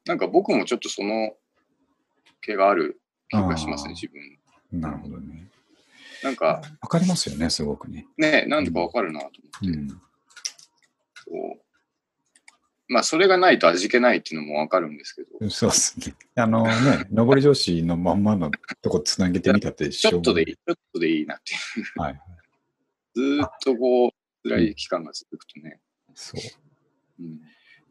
[0.04, 1.32] なんか僕もちょっとその
[2.42, 3.00] 毛がある
[3.30, 4.80] 気がしますね、自分。
[4.80, 5.48] なるほどね。
[6.22, 8.06] なんか、わかりますよね、すごくね。
[8.16, 9.78] ね、なんでかわかるなと思って。
[9.78, 9.88] うん。
[9.88, 11.62] こう
[12.92, 16.14] まあ、それがないと味気ないっていうのもわかるんですけど、そうですね。
[16.34, 18.50] あのね、 上り調子のまんまの
[18.82, 20.56] とこつなげてみたってちょっとでいい、い。
[20.56, 22.00] ちょっとでいいなっていう。
[22.00, 22.20] はい。
[23.14, 25.80] ずーっとこう、辛い期間が続くとね、
[26.14, 27.22] そう。
[27.22, 27.40] うん、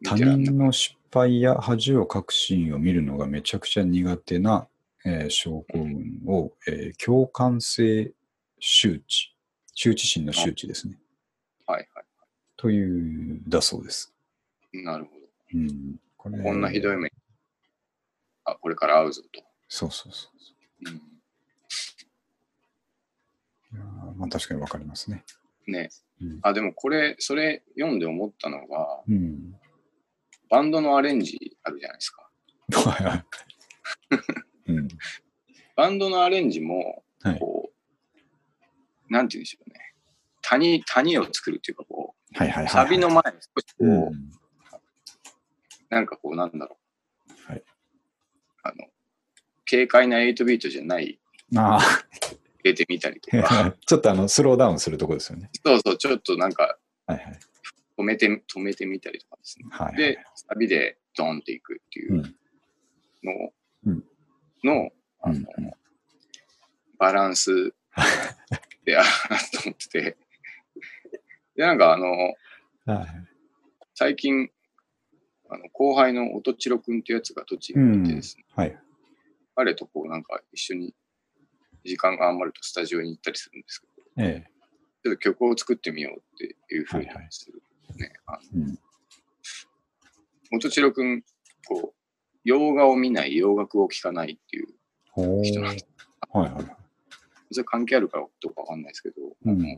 [0.04, 4.68] 他人の失敗や恥をかくシーンを見るのがめちゃくちゃ苦手な、
[5.06, 8.14] えー症候群を、えー共感性
[8.60, 9.36] 周知、
[9.74, 10.98] 周知心の周知ですね。
[11.66, 12.04] はいは
[12.58, 14.14] という、だそうです。
[14.74, 14.84] い。
[14.84, 15.18] なるほど。
[15.56, 15.96] うん。
[16.16, 17.12] これこんなひどい目。
[18.46, 19.42] あ、これから会うぞと。
[19.68, 20.32] そうそうそう
[20.84, 20.96] うん、
[23.78, 25.24] いやーまあ確かにわかりますね。
[25.68, 25.90] ね。
[26.22, 26.40] うん。
[26.44, 29.56] あ、でもこれ、それ読んで思ったのが、うん。
[30.52, 32.30] バンドのアレンジあるじゃないですか。
[32.74, 33.26] はいはい。
[34.68, 34.88] うん。
[35.78, 37.40] バンドのアレンジも、はい。
[37.40, 37.72] こ
[39.10, 39.76] う、なんて言うんでしょうね。
[40.42, 42.66] 谷、谷を作るっていうか、こはいはいはい。
[42.66, 44.32] う、サビの前に少しこう、うん。
[45.90, 46.78] なんかこう、なんだろ
[47.30, 47.52] う。
[47.52, 47.64] はい。
[48.64, 48.76] あの、
[49.70, 51.18] 軽快な8ビートじゃない、
[51.56, 55.50] あ入れてみたりとか、あ、 ちょっとあの、スローダウンするとこですよね。
[55.66, 57.40] そうそう、ちょっとなんかはいはい。
[58.02, 59.66] 止めて、止めてみたりとかですね。
[59.70, 59.98] はいはい。
[59.98, 62.36] で、サビでドンっていくっていううん
[63.24, 63.54] のを
[63.86, 64.04] うん
[64.64, 64.90] の、
[65.22, 65.72] あのうん
[66.98, 67.74] バランス
[68.86, 70.18] であるなと思ってて。
[71.56, 72.36] で、なんかあの、
[72.86, 73.32] はい
[73.94, 74.50] 最近、
[75.50, 78.80] あの後輩の音千代くんっていうやつが栃木にいてですね、はい。
[79.56, 80.96] 彼とこうなんか一緒に
[81.84, 84.52] 時間が余るとスタジオに行ったりするんですけど、ええ。
[85.04, 87.61] ちょっと曲を作ってみようっていうふうにする
[87.98, 88.14] ね。
[88.26, 88.68] あうん。
[88.68, 88.78] の
[90.54, 91.24] 音千代くん、
[91.68, 91.96] こう、
[92.44, 94.68] 洋画を見ない、洋楽を聴かないっていう
[95.12, 95.88] ほ人なんです。
[96.32, 96.66] はいはい。
[97.52, 99.78] それ関係あるかどうかわかんないですけど、うん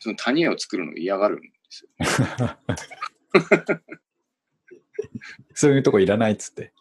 [0.00, 1.90] その谷を作るのを嫌がるんですよ。
[5.54, 6.72] そういうとこいらないっつって。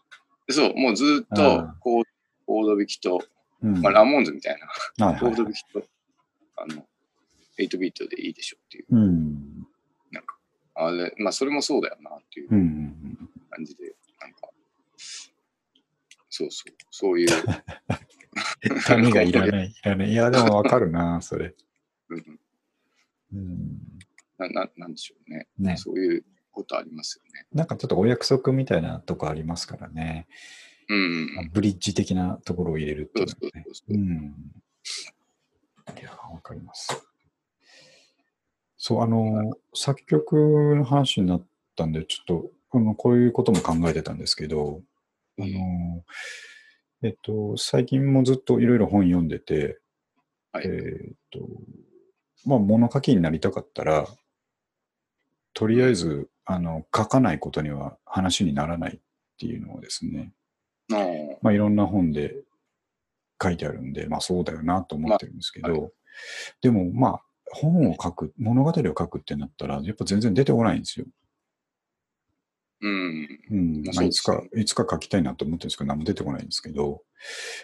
[0.49, 2.05] そう、もうずっあとあコー
[2.47, 3.23] ド弾きと、
[3.63, 3.81] うん。
[3.81, 4.60] まあ、ラモーンズみたい
[4.97, 5.83] なコード弾きと、
[6.57, 6.88] あの、
[7.60, 8.86] 8ビートでいいでしょっていう。
[8.89, 9.67] うん。
[10.80, 13.30] あれ、まあ、それもそうだよなっていううん。
[13.50, 14.41] 感じで、なんか、
[16.30, 17.30] そうそう、そういう、
[18.86, 19.67] 谷がいらない。
[19.70, 20.12] いらない。
[20.12, 21.56] いや、でもわかるな、 それ。
[22.10, 22.39] うん
[23.34, 23.80] うん。
[24.38, 25.48] なななんでしょうね。
[25.58, 25.78] ね。
[25.78, 27.48] そういうことありますよね。
[27.52, 30.28] なんかちょっとお約束みたいなとこありますからね。
[30.89, 31.50] うん。
[31.54, 33.63] ブリッジ的なところを入れるってそいううのはね。
[33.65, 33.98] そうそうそうう。
[33.98, 34.36] ん。
[36.00, 37.07] いや、わかります。
[38.88, 41.45] そう、あの、作曲の話になっ
[41.76, 44.82] たんで、ちょっと、あの、こういうことも考えてたんですけど、
[45.38, 46.06] あの、
[47.04, 49.82] えっと、最近もずっといろいろ本読んでて、
[50.54, 50.67] はい。
[50.67, 51.39] えっと、
[52.45, 54.08] まあ、物書きになりたかったら、
[55.54, 59.00] とりあえず、あの、書かないことには話にならないっ
[59.38, 60.31] ていうのをですね、
[61.42, 62.38] まあ、いろんな本で
[63.44, 65.90] 書いてあるんで、まあそうだよなと思ってるんですけど、まあは
[66.62, 71.06] でもまあ本を書く、物語を書くってなったら、やっぱ全然出てこないんですよ。
[72.81, 73.39] うん。
[73.50, 73.83] うん。
[73.83, 77.02] まあまあ、いつかいつか書きたいなと思ってるんですけど、何も出てこないんですけど、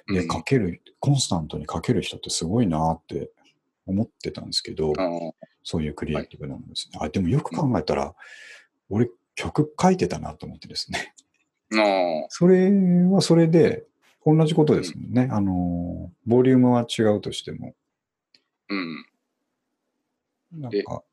[0.08, 3.30] で、うん書ける、コンスタントに書ける人ってすごいなって
[3.86, 4.94] 思ってたんですけど、
[5.64, 7.00] そういうクリエイティブなものですね。
[7.02, 8.16] あ、でもよく考えたら、
[8.90, 11.14] 俺曲書いてたなと思ってですね。
[11.76, 12.72] ああ それ
[13.10, 13.86] はそれで、
[14.26, 15.28] 同じことですもんね。
[15.32, 17.76] あの、ボリュームは違うとしても、
[18.70, 19.06] うん。
[20.54, 21.04] なんか、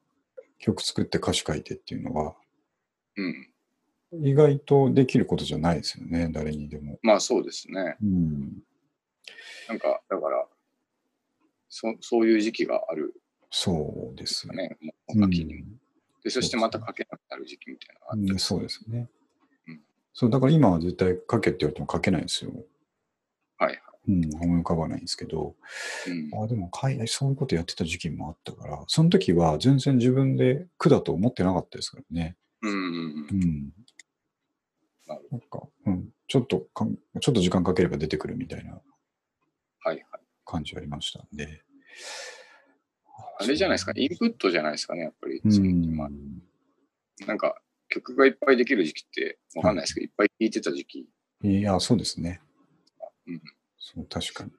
[0.59, 2.37] 曲作って歌詞書いてっていうのは、
[3.17, 3.51] うん。
[4.25, 6.99] 意外とできることじゃないですよね、誰にでも。
[7.03, 7.97] まあそうですね。
[8.03, 8.63] うん。
[9.69, 10.47] なんか、だから、
[11.69, 13.15] そそういう時期がある
[13.51, 15.61] そうですかね、もうう秋にも。
[15.61, 15.65] ん
[16.23, 19.09] で、そしてまた書けなくなる時期みたいなのがあってうんそうですね
[19.69, 19.81] うん。
[20.13, 22.53] そう、だから今は絶対書けって言われても書けないんですよ。
[23.59, 25.55] はいはうん、思い浮かばないんですけど、
[26.07, 26.11] い。
[26.11, 26.45] うん。
[26.45, 32.37] あでも海外そういうことやってた時期もあったから、その時は全然自分で苦だと思ってなかったですからね。
[32.63, 32.77] うんう
[33.35, 33.73] ん。
[35.31, 40.01] なんか、うん、ちょっとかん、ちょっと時間かければ出てくるみたいなはいはい。
[40.45, 41.63] 感じありましたんで。
[43.39, 45.41] あれじゃないですか、インプットじゃないですかね、やっぱり。
[47.27, 51.09] なんか、曲がいっぱいできる時期って、わかんないですけど、いっぱい聴いてた時期。
[51.43, 52.41] いや、そうですね。
[53.27, 53.43] うん
[53.81, 54.51] そう、確かに。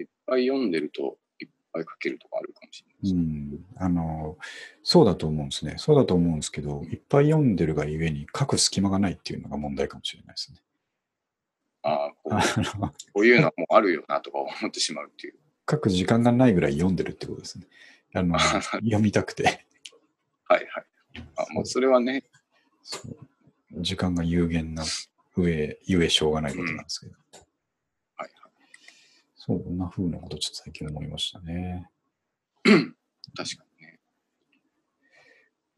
[0.00, 3.14] いっぱい読んでると、いっぱい書けるとかあるかもしれないです。
[3.14, 3.66] うん。
[3.76, 4.38] あの、
[4.84, 5.74] そうだと思うんですね。
[5.76, 10.58] そうだと思うんですけど、いっぱい読んでるがゆえに書く隙間がないっていうのが問題かもしれないですね。
[11.82, 12.12] ああ、
[13.12, 15.34] こういうのはもうあるよなとか思ってしまうっていう。
[15.70, 17.66] 書く時間がないぐらい読んでるってことですね。
[18.14, 19.66] あの、 読みたくて。
[20.44, 20.84] はいはい。
[21.36, 22.24] あもうそれはね、
[23.72, 24.84] 時間が有限な
[25.36, 27.12] 上、ゆえしょうがないことなんですけど。
[27.12, 27.27] はい
[29.48, 31.88] そんな風なことちょっと最近思いましたね。
[32.64, 32.74] はい。
[33.34, 33.98] 確かにね。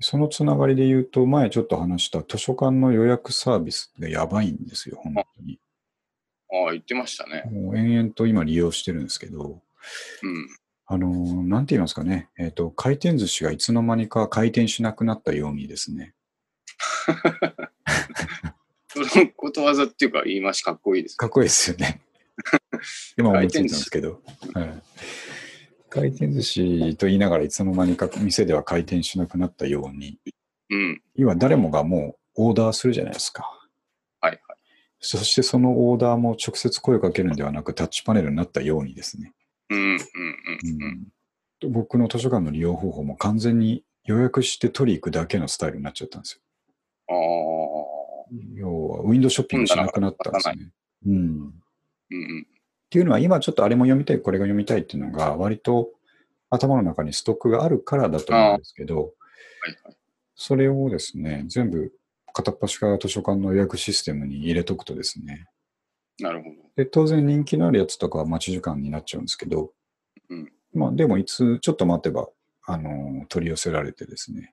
[0.00, 5.60] そのつながりで言うと、前ちょっと話した図書館の予約サービスがやばいんですよ、本当に。
[6.52, 7.44] ああ、言ってましたね。
[7.48, 9.62] もう延々と今利用してるんですけど、
[10.22, 10.48] うん。
[10.86, 16.14] あのーなんて言いますかね、えっ、と、回転寿司がいつの間にか回転しなくなったようにですね、
[18.88, 21.16] そのことわざっていうか言い回しかっこいいです。
[21.16, 22.00] かっこいいですよね。
[23.16, 24.22] 今思いついたんですけど、
[24.54, 24.82] はい
[25.90, 30.18] 回転寿司と言いながらいつの間にか店では回転しなくなったように、
[30.70, 31.02] うん。
[31.16, 33.42] 要は誰もがもうオーダーするじゃないですか。
[34.20, 34.40] はいはい。
[35.00, 39.32] そしてそのオーダーも直接声をかけるんではなくタッチパネルになったようにですね、
[39.68, 39.98] うんうんうんう
[41.62, 41.70] うん。
[41.70, 46.40] ん僕の図書館の利用方法も完全に予約して取り行くだけのスタイルになっちゃったんです
[47.08, 47.16] ああ。
[47.16, 48.26] よ。
[48.54, 50.70] 要はウィンドウショッピングしなくなったんですね。
[51.06, 51.52] うんうん
[52.10, 52.46] うん。
[52.91, 55.91] っていうのは今ちょっとあれも読みたい、これが読みたいっていうのが割と
[56.51, 59.07] 頭の中にストックがあるからだと思うんですけど、はい
[59.84, 59.97] はい。
[60.34, 61.93] それをですね、全部
[62.32, 65.47] 片っ端から図書館の予約システムに入れとくとですね、
[66.18, 66.57] なるほど。
[66.74, 69.70] で当然人気のあるやつとかは待ち時間になっちゃうんですけど、
[70.28, 72.28] うんまあでもいつちょっと待てば、
[72.66, 74.53] あの取り寄せられてですね、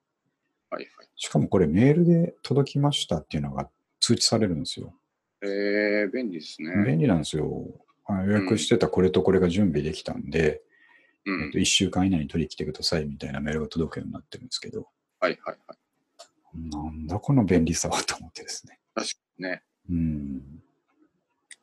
[0.70, 1.08] はいはい。
[1.16, 3.68] しかもこれメールで届きましたっていうのが
[4.00, 4.94] 通知されるんですよ。
[5.42, 6.86] えー、便利ですね。
[6.86, 7.66] 便利なんですよ。
[8.08, 10.62] あ予約してたこれとこれが準備できたんで、
[11.26, 11.58] うんえっと、。
[11.60, 14.88] 1週間以内に取りに来てくださいみたいなメールが届くようになってるんですけど、
[15.20, 16.70] はいはいはい。
[16.70, 18.80] なんだこの便利さはと思ってですね。
[18.95, 19.64] 確かにね。
[19.89, 20.62] うん。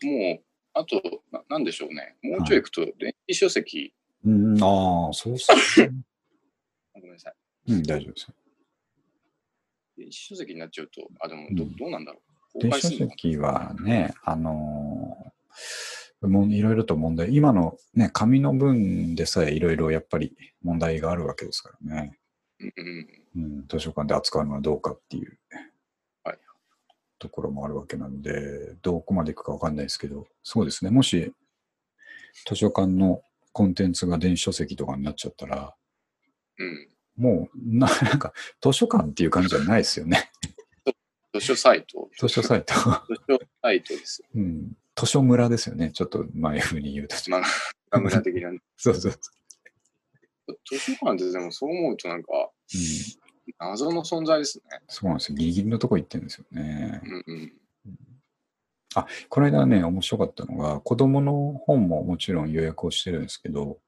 [0.03, 0.43] もう、
[0.75, 2.17] あと、ななんでしょうね。
[2.23, 5.91] もうちょい行くと、電子書籍、うん、ああ、そうっすね。
[6.95, 7.35] ごめんなさい。
[7.73, 8.35] うん、大丈夫ですよ。
[9.97, 12.21] 電子書籍になっちゃうと、あ、でもど、うんどうなんだろ
[12.55, 12.59] う。
[12.59, 15.35] 電子書籍はね、あのー
[16.29, 22.19] もういろいろと問題、今のね、紙の分でさえいろいろやっぱり問題があるわけですからね。
[22.61, 23.09] うんうん。
[23.37, 25.39] うん、図書館で扱うのはどうかっていう、
[26.25, 26.39] はい
[27.19, 31.33] ところもあるわけなので、どこまでいくかわかんないですけど、そうですね、もし
[32.47, 33.23] 図書館の
[33.53, 35.75] コンテンツが電子書籍とかになっちゃったら、
[36.59, 36.89] うん。
[37.17, 40.31] もうな、なんか図書館っていう感じじゃないですよね。
[41.33, 42.11] 図書 サイト。
[42.19, 42.75] 図書サイト。
[43.09, 44.29] 図書サイトですよ。
[44.35, 44.77] うん。
[44.97, 45.91] 図書村ですよね。
[45.93, 47.17] ちょっと前風に言うと。
[48.01, 48.51] 村的な。
[48.77, 49.19] そうそうそ
[50.67, 52.37] 図書館ってでもそう思うとなんか、う。
[52.37, 52.51] うん。
[53.59, 54.65] 謎の存在ですね。
[54.89, 55.37] そうなんですよ。
[55.37, 57.01] ギリギリのとこ行ってるんですよね。
[57.05, 57.53] うんうん。
[59.29, 63.79] この間ね、面白かったのが、子供の本ももちろん予約をしてるんですけど、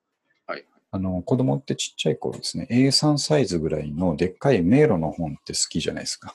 [0.46, 0.66] はい。
[0.90, 6.34] あの、子供ってちっちゃい頃ですね、A3 サイズぐらいのでっかい迷路の本って好きじゃないですか。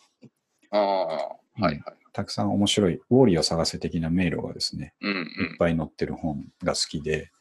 [0.70, 1.82] ああ、はいはい。
[2.14, 7.32] たくさん面白い、ウォーリーを探せ的な迷路がですね、うんいっぱい載ってる本が好きで、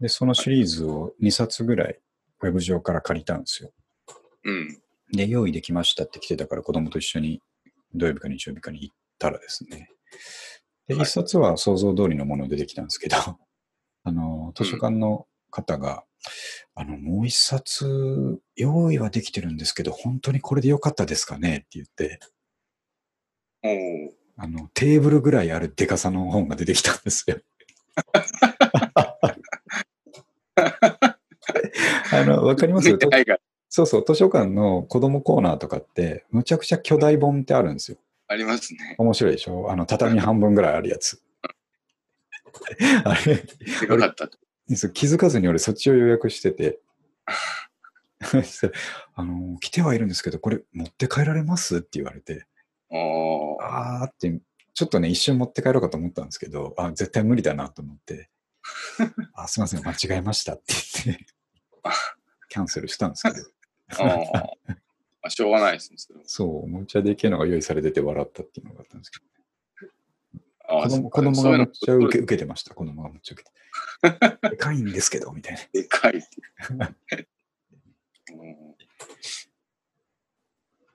[0.00, 1.98] で、そのシリーズを2冊ぐらい
[2.40, 3.70] ウェブ上から借りたんですよ。
[4.44, 4.54] うん。
[4.54, 4.78] うん。
[5.12, 7.42] で、用意できましたって来てたから子供と一緒に
[7.94, 9.90] 土曜日か日曜日かに行ったらですね。
[10.88, 13.16] で、はい一冊は想像通りのもの出てきたんですけど、
[14.02, 16.04] あの、図書館の方が、
[16.74, 21.58] あの、もう一冊用意はできてるんですけど、本当にこれでよかったですかね？
[21.58, 22.20] って言って、
[24.36, 27.38] あの、テーブルぐらいあるデカさの本が出てきたんですよ。
[32.12, 32.88] あの、わかります？
[33.72, 37.98] そうそう、図書館の子供コーナーとかって、むちゃくちゃ巨大本ってあるんですよ。
[38.26, 38.96] ありますね。
[38.98, 39.70] 面白いでしょ？
[39.70, 41.22] あの、畳半分ぐらいあるやつ。
[43.04, 43.46] あれ、で
[43.86, 44.28] かかった
[44.92, 46.78] 気づかずに俺そっちを予約してて、
[49.14, 51.78] あの、来てはいるんですけど、これ持って帰られます？
[51.78, 52.46] って言われて、
[52.92, 54.40] あーって、
[54.74, 58.30] ちょっとね、一瞬持って帰ろうかと思ったんですけど、あ、絶対無理だなと思って、
[59.34, 60.74] あ、すいません、間違えましたって
[61.04, 61.26] 言って、
[62.48, 64.56] キャンセルしたんですけど、あ
[65.22, 65.98] あ、しょうがないですね。
[65.98, 69.24] そそう、おもちゃでけえのが用意されてて笑ったっていうのがあったんですけど、
[70.82, 73.60] 子供子供がめっちゃ受け受けてました、子供がめっちゃ受けて。
[74.50, 75.60] でかいんですけど、みたいな。
[75.72, 76.28] でかいって。
[78.32, 78.74] うん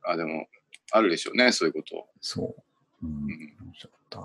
[0.07, 0.47] あ、でも、
[0.95, 2.07] あるでしょうね、そういうこと。
[2.21, 2.55] そ
[3.03, 3.05] う。
[3.05, 4.19] うん、ん面白かった。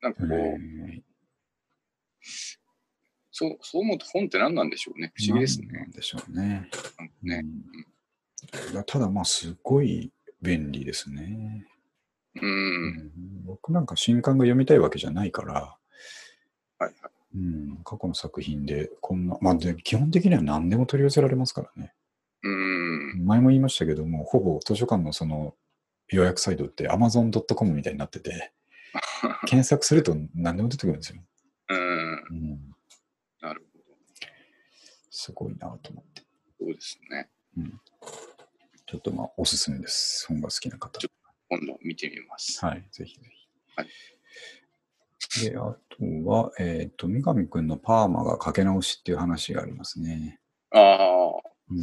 [0.00, 1.02] なんかこう、
[3.30, 5.12] そう、そう思うと本って何なんでしょうね。
[5.14, 5.66] 不思議ですね。
[5.72, 6.70] なんでしょうね。
[7.22, 7.42] ね。
[7.44, 10.10] うんただまあ、すごい
[10.40, 11.66] 便利ですね。
[12.40, 12.42] うん。
[12.44, 13.12] うん
[13.44, 15.78] 僕なんか新刊が読みたいわけじゃないから、は
[16.80, 16.92] いはい。
[17.36, 21.94] うん、過去の作品でこんな、まあで、基本的には何でも取り寄せられますからね。
[22.42, 23.24] うん。
[23.24, 25.54] 前も言いましたけども、ほぼ図書館のその
[26.08, 28.52] 予約サイトって Amazon.com みたいになってて、
[29.46, 31.22] 検索すると何でも出てくるんですよ。
[31.68, 31.78] うん。
[31.78, 32.76] うん、
[33.40, 33.84] なるほど。
[35.10, 36.22] すごいなと思って。
[36.58, 37.30] そうですね。
[38.86, 40.26] ちょっとまあ、おすすめです。
[40.28, 41.00] 本が好きな方。
[41.48, 42.64] 今度見てみます。
[42.64, 43.48] はい、ぜひぜひ。
[43.76, 43.88] はい
[45.40, 45.78] で、あと
[46.26, 50.40] は、えっ、と、三上くんのパーマがかけ直しっていう話がありますね。
[50.70, 51.21] ああ、
[51.70, 51.78] うん、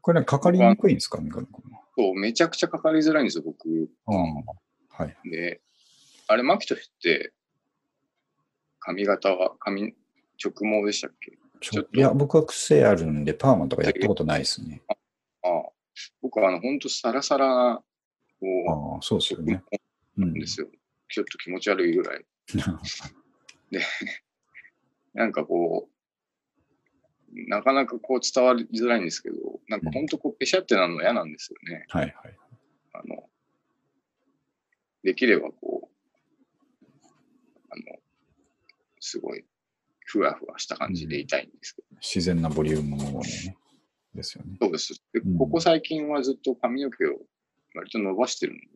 [0.00, 1.80] これね、かかりにくいんですか、三上くんは。
[1.96, 3.90] そう、めちゃくちゃかかりづらいんですよ、僕。
[4.06, 5.16] ああはい。
[5.30, 5.60] で、
[6.26, 7.32] あれ、牧俊って、
[8.80, 9.94] 髪型は、髪、
[10.42, 11.32] 直毛でしたっけ？
[11.60, 14.82] ちちょっとょいや、僕は癖あるんで、パーマとかやったことないですね。
[14.88, 14.94] あ
[15.48, 15.70] あ、
[16.22, 17.82] 僕はあの、ほんとサラサラ、
[18.40, 19.62] こああ、そうですよう、ね。
[20.18, 20.34] うん。
[20.34, 20.68] ですよ。
[21.08, 22.24] ちょっと気持ち悪いぐらい。
[25.14, 25.92] なんかこう、
[27.32, 29.36] なかなかこう伝わりづらいんですけど、
[29.68, 31.84] なんかほんとこう、ペシャってなるの嫌なんですよね。
[31.88, 32.14] はいはい。
[32.94, 33.28] あの、
[35.02, 36.88] できればこう、
[37.70, 37.98] あの、
[39.00, 39.44] すごい、
[40.06, 43.56] ふわふわした感じでいたいんですけど、自然なボリュームもね。
[44.14, 44.56] ですよね。
[44.60, 45.02] そうです。
[45.12, 47.18] でうんここ最近はずっと髪の毛を
[47.74, 48.66] 割と伸ばしてるので、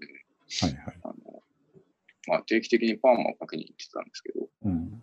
[0.60, 1.00] はいはい。
[1.02, 1.14] あの、
[2.28, 5.02] まあ定期的にパーマをかけに行ってたんですけど、うん。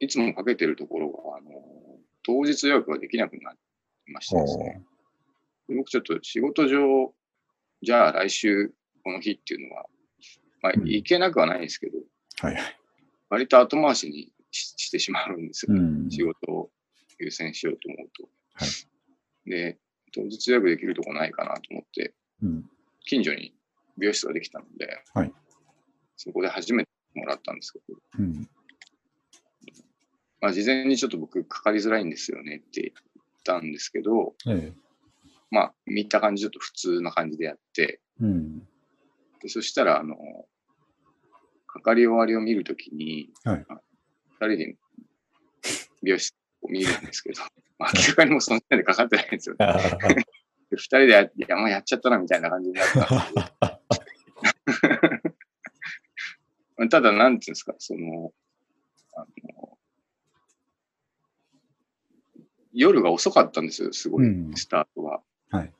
[0.00, 1.50] いつもかけてるところが、あの、
[2.22, 3.52] 当日予約ができなくな
[4.06, 4.82] りましてですね。
[5.68, 7.14] 僕ちょっと仕事上、
[7.82, 8.72] じゃあ来週
[9.02, 9.86] この日っていうのは、
[10.62, 11.98] まあうん行けなくはないんですけど、
[12.40, 12.78] はいはい。
[13.30, 15.74] 割と後回しにししてしまうんですよ。
[15.74, 16.10] うん。
[16.10, 16.70] 仕事を
[17.18, 18.28] 優先しようと思うと。
[18.54, 18.68] はい
[19.48, 19.78] で、
[20.12, 22.64] 当日予約できるとこないかなと思って、うん。
[23.04, 23.54] 近所に
[23.96, 25.32] 美容室ができたので、はい
[26.16, 28.48] そこで初めてもらったんですけど、うん。
[30.40, 34.86] まあ、事前にちょっと僕かかりづらいんですよねって言ったんですけど、ええ。
[35.50, 38.58] まあ、見た感じちょっと普通な感じでやって、うん。
[39.40, 40.16] でそしたら、あの、
[41.66, 43.66] かかり終わりを見るときに、はい
[44.38, 44.76] 二人で
[46.02, 47.42] 美容室を見るんですけど、
[47.78, 49.56] まあ、明らかにもうその時点でかかってないんですよ。
[49.58, 49.78] ああ
[50.68, 53.00] で二人でや、いや、もうやっちゃったなみたいな感じになった
[56.82, 58.32] んで ただ、なんていうんですか、その、
[59.14, 59.65] あの、
[62.76, 65.20] 夜が遅かったんですよ、すごい、うんスタートが。
[65.50, 65.72] はい。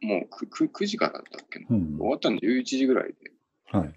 [0.00, 1.66] もう 9, 9時からだったっけな。
[1.70, 3.32] うん終わったの11時ぐらいで。
[3.66, 3.94] はい。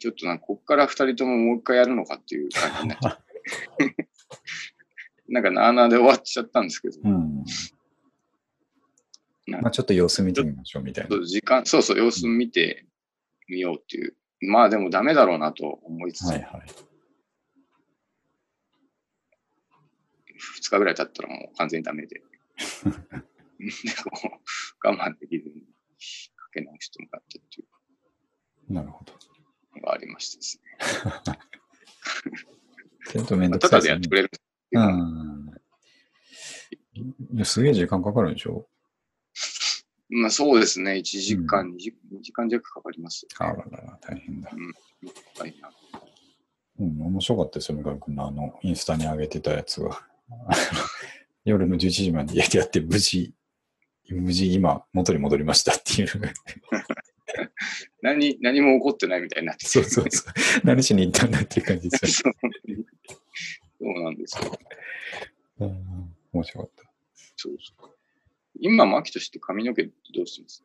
[0.00, 3.18] ちょっとなんか、こっから二人とももう一回やるのかっていう感じになっちゃっ
[3.78, 4.08] て。
[5.28, 7.44] なんか、なあなあで終わっちゃったんですけど、うん。
[9.46, 11.24] まあちょっと様子見てみましょうみたいな。
[11.24, 12.84] 時間、そうそう、様子見て
[13.46, 14.16] みようっていう。
[14.40, 16.62] まあでもダメだろうなと思いつつ、はいはい。
[20.60, 22.16] 2日ぐらい経ったらもう完全にダメで。
[22.16, 22.22] で
[24.10, 24.10] こ
[24.82, 25.54] う我慢できずに
[26.36, 27.64] かけ直してもらったってい
[28.70, 29.12] うなるほど。
[29.76, 31.38] のがありましてですね。
[33.10, 34.14] ちょっとめんまどくさいねあただでやってく。
[34.16, 34.30] れる
[34.72, 35.50] うん。
[37.36, 38.66] いや、すげえ時間かかるんでしょ？
[40.10, 43.26] まあそうですね、1時間、2, 時2時間弱かかります。
[43.38, 44.50] あららら、大変だ。
[44.50, 45.72] はいな
[46.80, 50.06] うん、面白かったですよ、三上君のあの、インスタに上げてたやつは。
[51.44, 53.34] 夜の11時までやって、無事、
[54.08, 56.08] 無事今、元に戻りましたっていう。
[58.02, 60.32] 何何も起こってないみたいになっててそうそうそう。
[60.62, 62.32] 何しに行ったんだっていう感じですよ。
[62.34, 62.84] そ う
[63.80, 64.58] そうなんですよ。
[65.60, 66.90] うん面白かった。
[67.36, 67.90] そうそう。
[68.60, 69.90] 今、マキとして髪の毛ど
[70.22, 70.64] うしてます？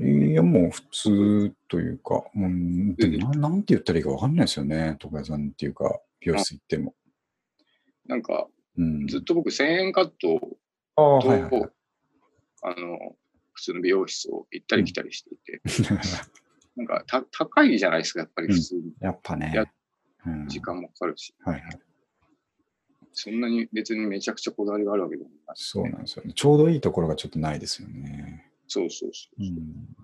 [0.00, 6.94] いや、もう普通というか、もうでもななんて言ったらいいかわかんないですよね、床屋さんっていうか、美容室行っても。
[8.06, 10.40] なんか、うん、ずっと僕1000円カット
[10.96, 11.70] ああ、と、はいはいはい。
[12.62, 13.16] あの、
[13.52, 15.60] 普通の美容室を行ったり来たりしていて、
[16.76, 18.92] なんかた高いじゃないですか、やっぱり普通に。
[19.00, 19.52] やっぱね
[20.48, 21.78] 時間もかかるし、はいはい。
[23.12, 25.56] そんなに別にめちゃくちゃこだわりがあるわけでもない。
[25.56, 26.32] そうなんですよね。
[26.34, 28.50] ちょうどいいところがちょっとないですよね。
[28.66, 29.42] そうそうそう。
[29.42, 29.96] うん、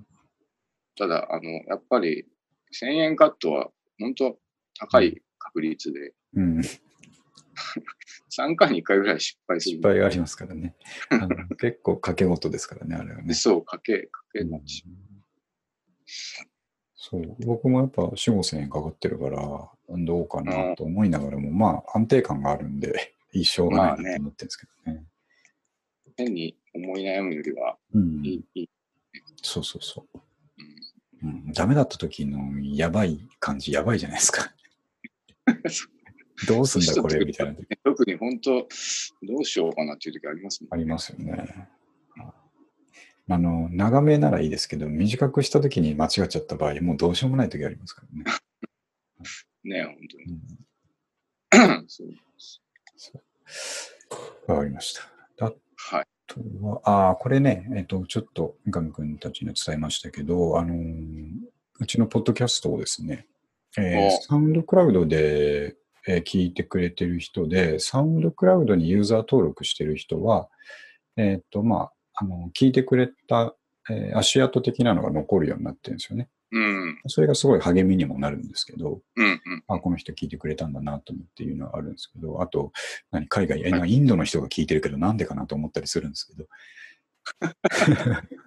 [0.96, 2.26] ただ、あの、やっぱり
[2.72, 4.38] 1000円カットは本当
[4.78, 6.62] 高い確率で、うん、
[8.30, 9.88] 3回に1回ぐらい失敗する失。
[9.88, 10.74] 敗がありますからね。
[11.58, 13.34] 結構掛け事ですからね、あれはね。
[13.34, 14.84] そう、かけ、かけうんなし。
[16.94, 25.04] そう僕もやっぱ4、5千円かかってるから、どうかなと思いながらも、まあ安定感があるんで、いいしょうがないなと思ってるんですけどね。
[26.16, 28.68] 変に思い悩むよりはうんいい。
[29.42, 30.18] そうそうそう。
[31.22, 34.54] うんうん、ダメだった時のやばい感じ、やばいじゃないですか。
[36.46, 37.66] どうすんだこれみたいな時
[38.00, 38.66] 特に本当、
[39.22, 40.68] どうしようかなっていう時ありますね。
[40.72, 41.68] ありますよね。
[43.28, 48.24] あの、長めならいいですけど、短くした時に間違っちゃった場合、もうどうしようもない時ありますからね。
[49.84, 50.08] ね、本うん
[51.52, 51.84] 当に。
[51.88, 52.08] そう
[52.96, 53.12] そ
[54.48, 55.46] うわかりました。
[55.46, 56.06] あはい。
[56.26, 61.30] とは、ああ、これね、えっ、と、ちょっと三上君たちには伝えましたけど、あのー
[61.82, 63.26] うちのポッドキャストをですね、
[63.78, 65.76] えーおサウンドクラウドで、
[66.06, 70.48] えー聞いてくれてる人で、サウンドクラウドにユーザー登録してる人は、
[71.16, 73.54] えっ、と、まあ、あの、聞いてくれた、
[73.90, 76.28] えー足跡的なのが残るようになってるんですよね。
[76.52, 79.64] うん、それがすごい励みにもなるんですけど、うん、うん。
[79.68, 82.72] あ、この人聞いてくれたんだなと思っていうのはあるんですけど、あと、
[83.12, 86.48] 何、海外、えインドの人が聞いてるけど、なんでかなと思ったりするんですけど。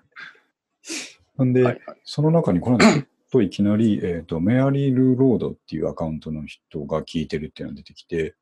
[1.37, 1.97] ほんで、はい、はい。
[2.03, 8.35] その中にこの間、といきなり、えっ、と、メアリー・ルー・ロードっていうアカウントの人が聞いてるっていうのが出てきて、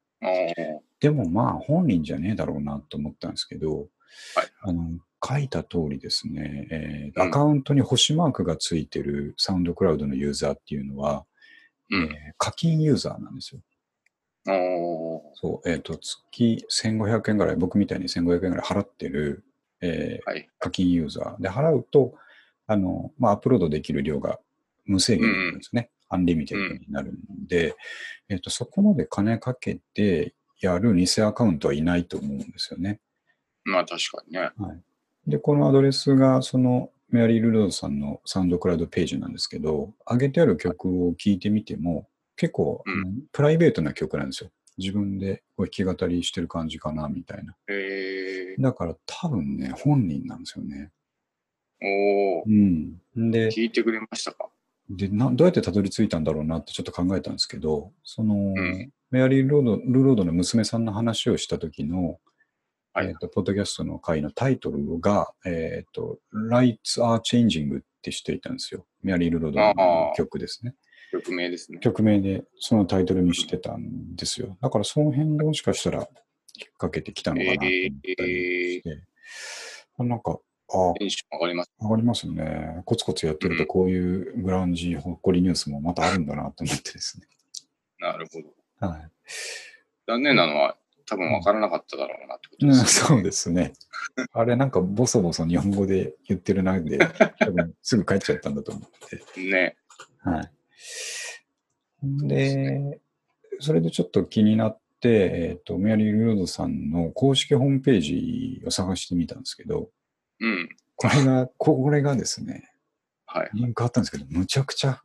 [0.99, 3.87] でもまあ本人じゃねえだろうなと思ったんですけど、
[4.35, 4.89] はいあの
[5.25, 11.25] 書いた通りですね、えーうんアカウントに星マークがついてる SoundCloud のユーザーっていうのは、
[11.89, 12.03] うん。
[12.03, 13.61] えー課金ユーザーなんですよ。
[15.35, 19.45] そう、えっ、と、月1500円ぐらい、僕みたいに1500円ぐらい払ってる、
[19.79, 20.49] えーはい。
[20.59, 22.15] 課金ユーザーで払うと、
[22.67, 24.39] あの、まあ、アップロードできる量が
[24.85, 25.89] 無制限なんですね。
[26.09, 27.75] unlimited になるんで、
[28.29, 32.99] えっ、と、そこまで金かけてやる偽アカウントはいないと思うんですよね。
[33.63, 34.49] まあ確かにね。
[35.27, 42.07] で、このアドレスが、その、メアリー・ルロードさんのサウンドクラウドページなんですけど、上げてある曲を聴いてみても、
[42.37, 44.51] 結構、うんプライベートな曲なんですよ。
[44.77, 47.55] 自分で弾き語りしてる感じかな、みたいな。
[47.67, 50.91] えー、だから多分ね、本人なんですよね。
[51.81, 52.43] おー
[53.15, 53.31] うん。
[53.31, 54.49] で、聞いてくれましたか？
[54.95, 62.19] でなどうやってたどり着いたんだろうなってちょっと考えたんですけど、その、んメアリーロード・ルロードの娘さんの話をした時の、
[62.93, 68.85] はいえっとポッドキャストの回のタイトルが、えっ、と、Lights Are Changing ってしていたんですよ。
[69.01, 70.75] メアリー・ルロードの曲ですね。
[71.11, 71.79] 曲名ですね。
[71.79, 74.57] 曲名でそのタイトルにしてたんですよ。
[74.61, 76.07] だからその辺でもしかしたら引っ
[76.77, 77.69] 掛けてきたのかなと思っ
[78.17, 79.03] たりして、
[79.97, 80.37] あなんか、あ
[80.97, 81.71] テンション上がります。
[81.81, 82.81] 上がりますよね。
[82.85, 87.27] コツコツやってるとこういうグランジほっこりニュースもまたあるんだなと思ってですね。
[87.99, 88.87] なるほど。
[88.87, 89.11] はい。
[90.07, 93.73] 残念なのは、多分分からなかっただろうなってことうん、です、そうですね。
[94.31, 96.99] あれなんかボソボソ日本語で言ってるなんで、
[97.39, 99.41] 多分すぐ帰っちゃったんだと思って。
[99.41, 99.75] ね。
[100.19, 100.51] はい。
[102.27, 102.99] で、
[103.59, 109.89] それでちょっと気になって、えっ、と、メアリー・ルロードさんの公式ホームページを探してみたんですけど、
[110.41, 110.69] うん。
[110.95, 112.69] これが、これがですね、
[113.25, 113.49] はい。
[113.53, 115.01] リンクあったんですけど、むちゃくちゃ、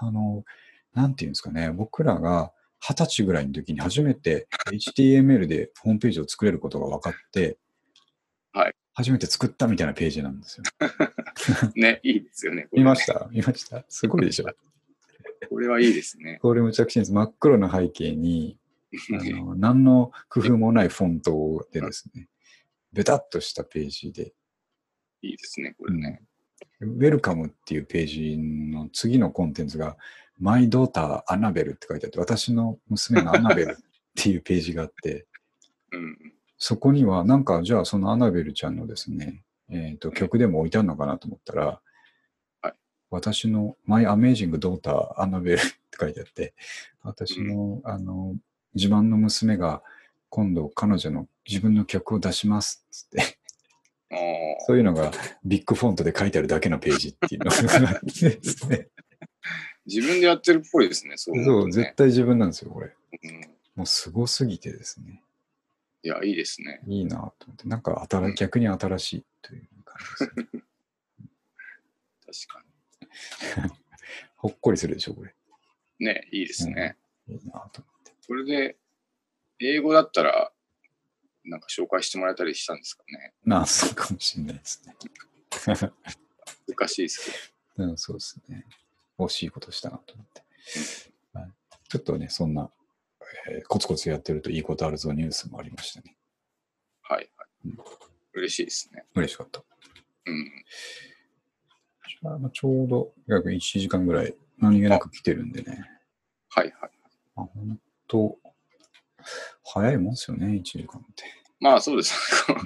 [0.00, 0.44] あの、
[0.94, 7.58] なんていうんですかね、僕らが二十歳ぐらいの時に初めて HTML でホームページを作れることが分かって、
[8.52, 8.74] はい。
[8.94, 10.64] 初めて作ったみたいなページなんですよ。
[11.76, 12.62] ね、いいですよね。
[12.70, 13.28] これ見ました？
[13.30, 13.84] 見ました？
[13.88, 14.46] すごいでしょ？
[15.50, 16.38] これはいいですね。
[16.40, 17.12] これむちゃくちゃいいです。
[17.12, 18.58] 真っ黒な背景に、
[19.12, 22.28] あの何の工夫もないフォントでですね、
[22.94, 24.32] ベタっとしたページで、
[25.22, 26.22] いいですね、これね。
[26.80, 29.96] ウェルカムっていうページの次のコンテンツが、
[30.38, 33.76] マイドーターアナベルって書いてあって、私の娘のアナベルっ
[34.14, 35.26] ていうページがあって、
[35.92, 36.18] うん。
[36.58, 41.72] そこにはなんか、じゃあそのアナベルちゃんのですね、えっ、と、曲でも置いてあるのかなと思ったら、は
[42.70, 42.74] い
[43.08, 46.54] 私のマイアメージングドーターアナベルって書いてあって、
[47.02, 48.34] 私の、あの、
[48.74, 49.82] 自慢の娘が
[50.28, 53.35] 今度彼女の自分の曲を出しますっつって。
[54.66, 55.10] そういうのが
[55.44, 57.56] ビッグフォントで書いてあるだけのページっていうのが
[57.90, 58.88] あってですね。
[59.86, 61.72] 自分でやってるっぽいですね、そうそう。
[61.72, 62.92] 絶対自分なんですよ、これ。
[63.22, 63.40] うん、
[63.76, 65.22] もうすごすぎてですね。
[66.02, 66.80] いや、いいですね。
[66.86, 70.62] いいなと思って、なんか新逆に新しいという感じです、ね。
[72.26, 73.76] 確か
[74.36, 75.34] ほっこりするでしょ、これ。
[75.98, 76.06] に。
[76.06, 76.96] ね、いいですね。
[77.28, 78.12] いいなと思って。
[78.26, 78.76] これで、
[79.60, 80.52] 英語だったら、
[81.46, 83.32] なんか紹介してもらえたりしたんですかね。
[83.44, 84.94] まあ、そうかもしれないですね。
[86.68, 88.66] 難しいですけうん、そうですね。
[89.18, 90.42] 惜しいことしたなと思って。
[91.32, 91.52] はい、
[91.88, 92.70] ちょっとね、そんな、
[93.48, 96.16] えーコツコツやってるといいことあるぞニュースもありましたね。
[97.08, 97.14] ど。
[97.14, 97.78] はい、はいうん。
[98.34, 99.04] 嬉しいですね。
[99.14, 99.62] 嬉しかった。
[100.26, 100.64] うん。
[102.08, 105.88] じゃあまあちょうど約1時間ぐらい何気なく来てるんでね。
[106.48, 106.90] はい、はい。
[107.36, 107.78] あ、本
[108.08, 108.38] 当
[109.64, 111.24] 早いもんですよね、1時間って。
[111.60, 112.14] まあ、そうです。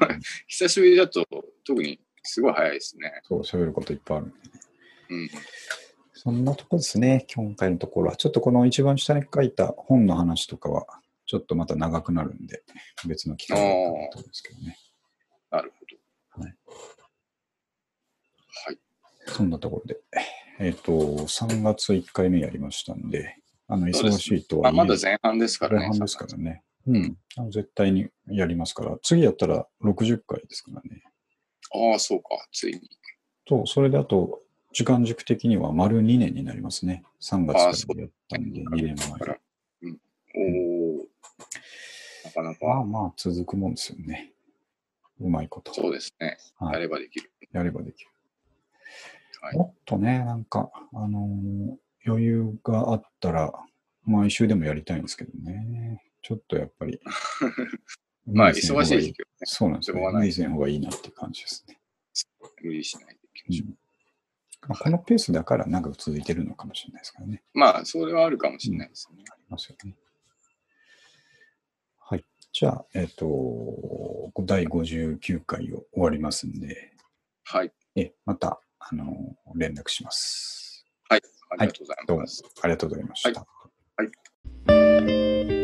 [0.49, 1.27] 久しぶりだと、
[1.65, 3.21] 特にすごい早いですね。
[3.25, 4.61] そう、喋ることいっぱいあるんでね。
[5.11, 5.31] うん。
[6.13, 8.17] そんなとこですね、今回のところは。
[8.17, 10.87] ちょっとこの一番下に書いた本の話とかは、
[11.27, 12.63] ちょっとまた長くなるんで、
[13.07, 14.77] 別の機会になるかなと思うんですけどね。
[15.51, 15.87] なるほ
[16.39, 16.43] ど。
[16.43, 16.55] はい。
[18.67, 18.79] はい。
[19.27, 20.01] そんなところで。
[20.59, 23.37] えっ、と、3月1回目やりましたんで、
[23.71, 25.79] あの、忙しいとまあ、はいえ、まだ前半ですからね。
[25.81, 26.62] 前半ですからね。
[26.89, 27.16] うん。
[27.37, 31.03] あの絶対にやりますから、次やったら60回ですからね。
[31.73, 32.81] ああ、そうか、ついに。
[33.45, 34.41] と、それであと、
[34.73, 37.05] 時間軸的には丸2年になりますね。
[37.21, 39.41] 3月からやったんで、2年前。
[39.83, 39.99] うん。
[40.35, 41.07] おお、
[42.25, 44.33] なかなまか、あまあ続くもんですよね。
[45.21, 45.73] うまいこと。
[45.75, 46.39] そうですね。
[46.59, 47.31] はいやればできる。
[47.53, 48.11] やればできる。
[49.43, 53.53] はいもっとね、なんか、あのー余裕があったら、
[54.05, 56.03] 毎週でもやりたいんですけどね。
[56.22, 57.01] ちょっとやっぱり。
[58.26, 59.36] まあ、忙しいですけどね。
[59.44, 60.12] そうなんですよ、ね。
[60.12, 61.80] 無理せん方がいいなって感じですね。
[62.62, 63.74] 無理しないでいきましょうん
[64.68, 67.42] まあ、このペースだから長く続いてるのかもしれないですからね。
[67.55, 67.59] う。
[67.59, 69.24] まあ、それはあるかもしれないですね。
[69.30, 69.96] ありますよね。
[71.98, 72.24] はい。
[72.53, 76.92] じゃあ、えっ、と、第59回を終わりますんで、
[77.44, 77.72] はい。
[77.96, 80.70] え、また、あの、連絡します。
[81.51, 82.03] ありがとうございます。
[82.03, 82.22] はい、どうも
[82.62, 83.46] ありがとうございました。
[83.96, 84.11] はい、
[84.66, 85.60] はい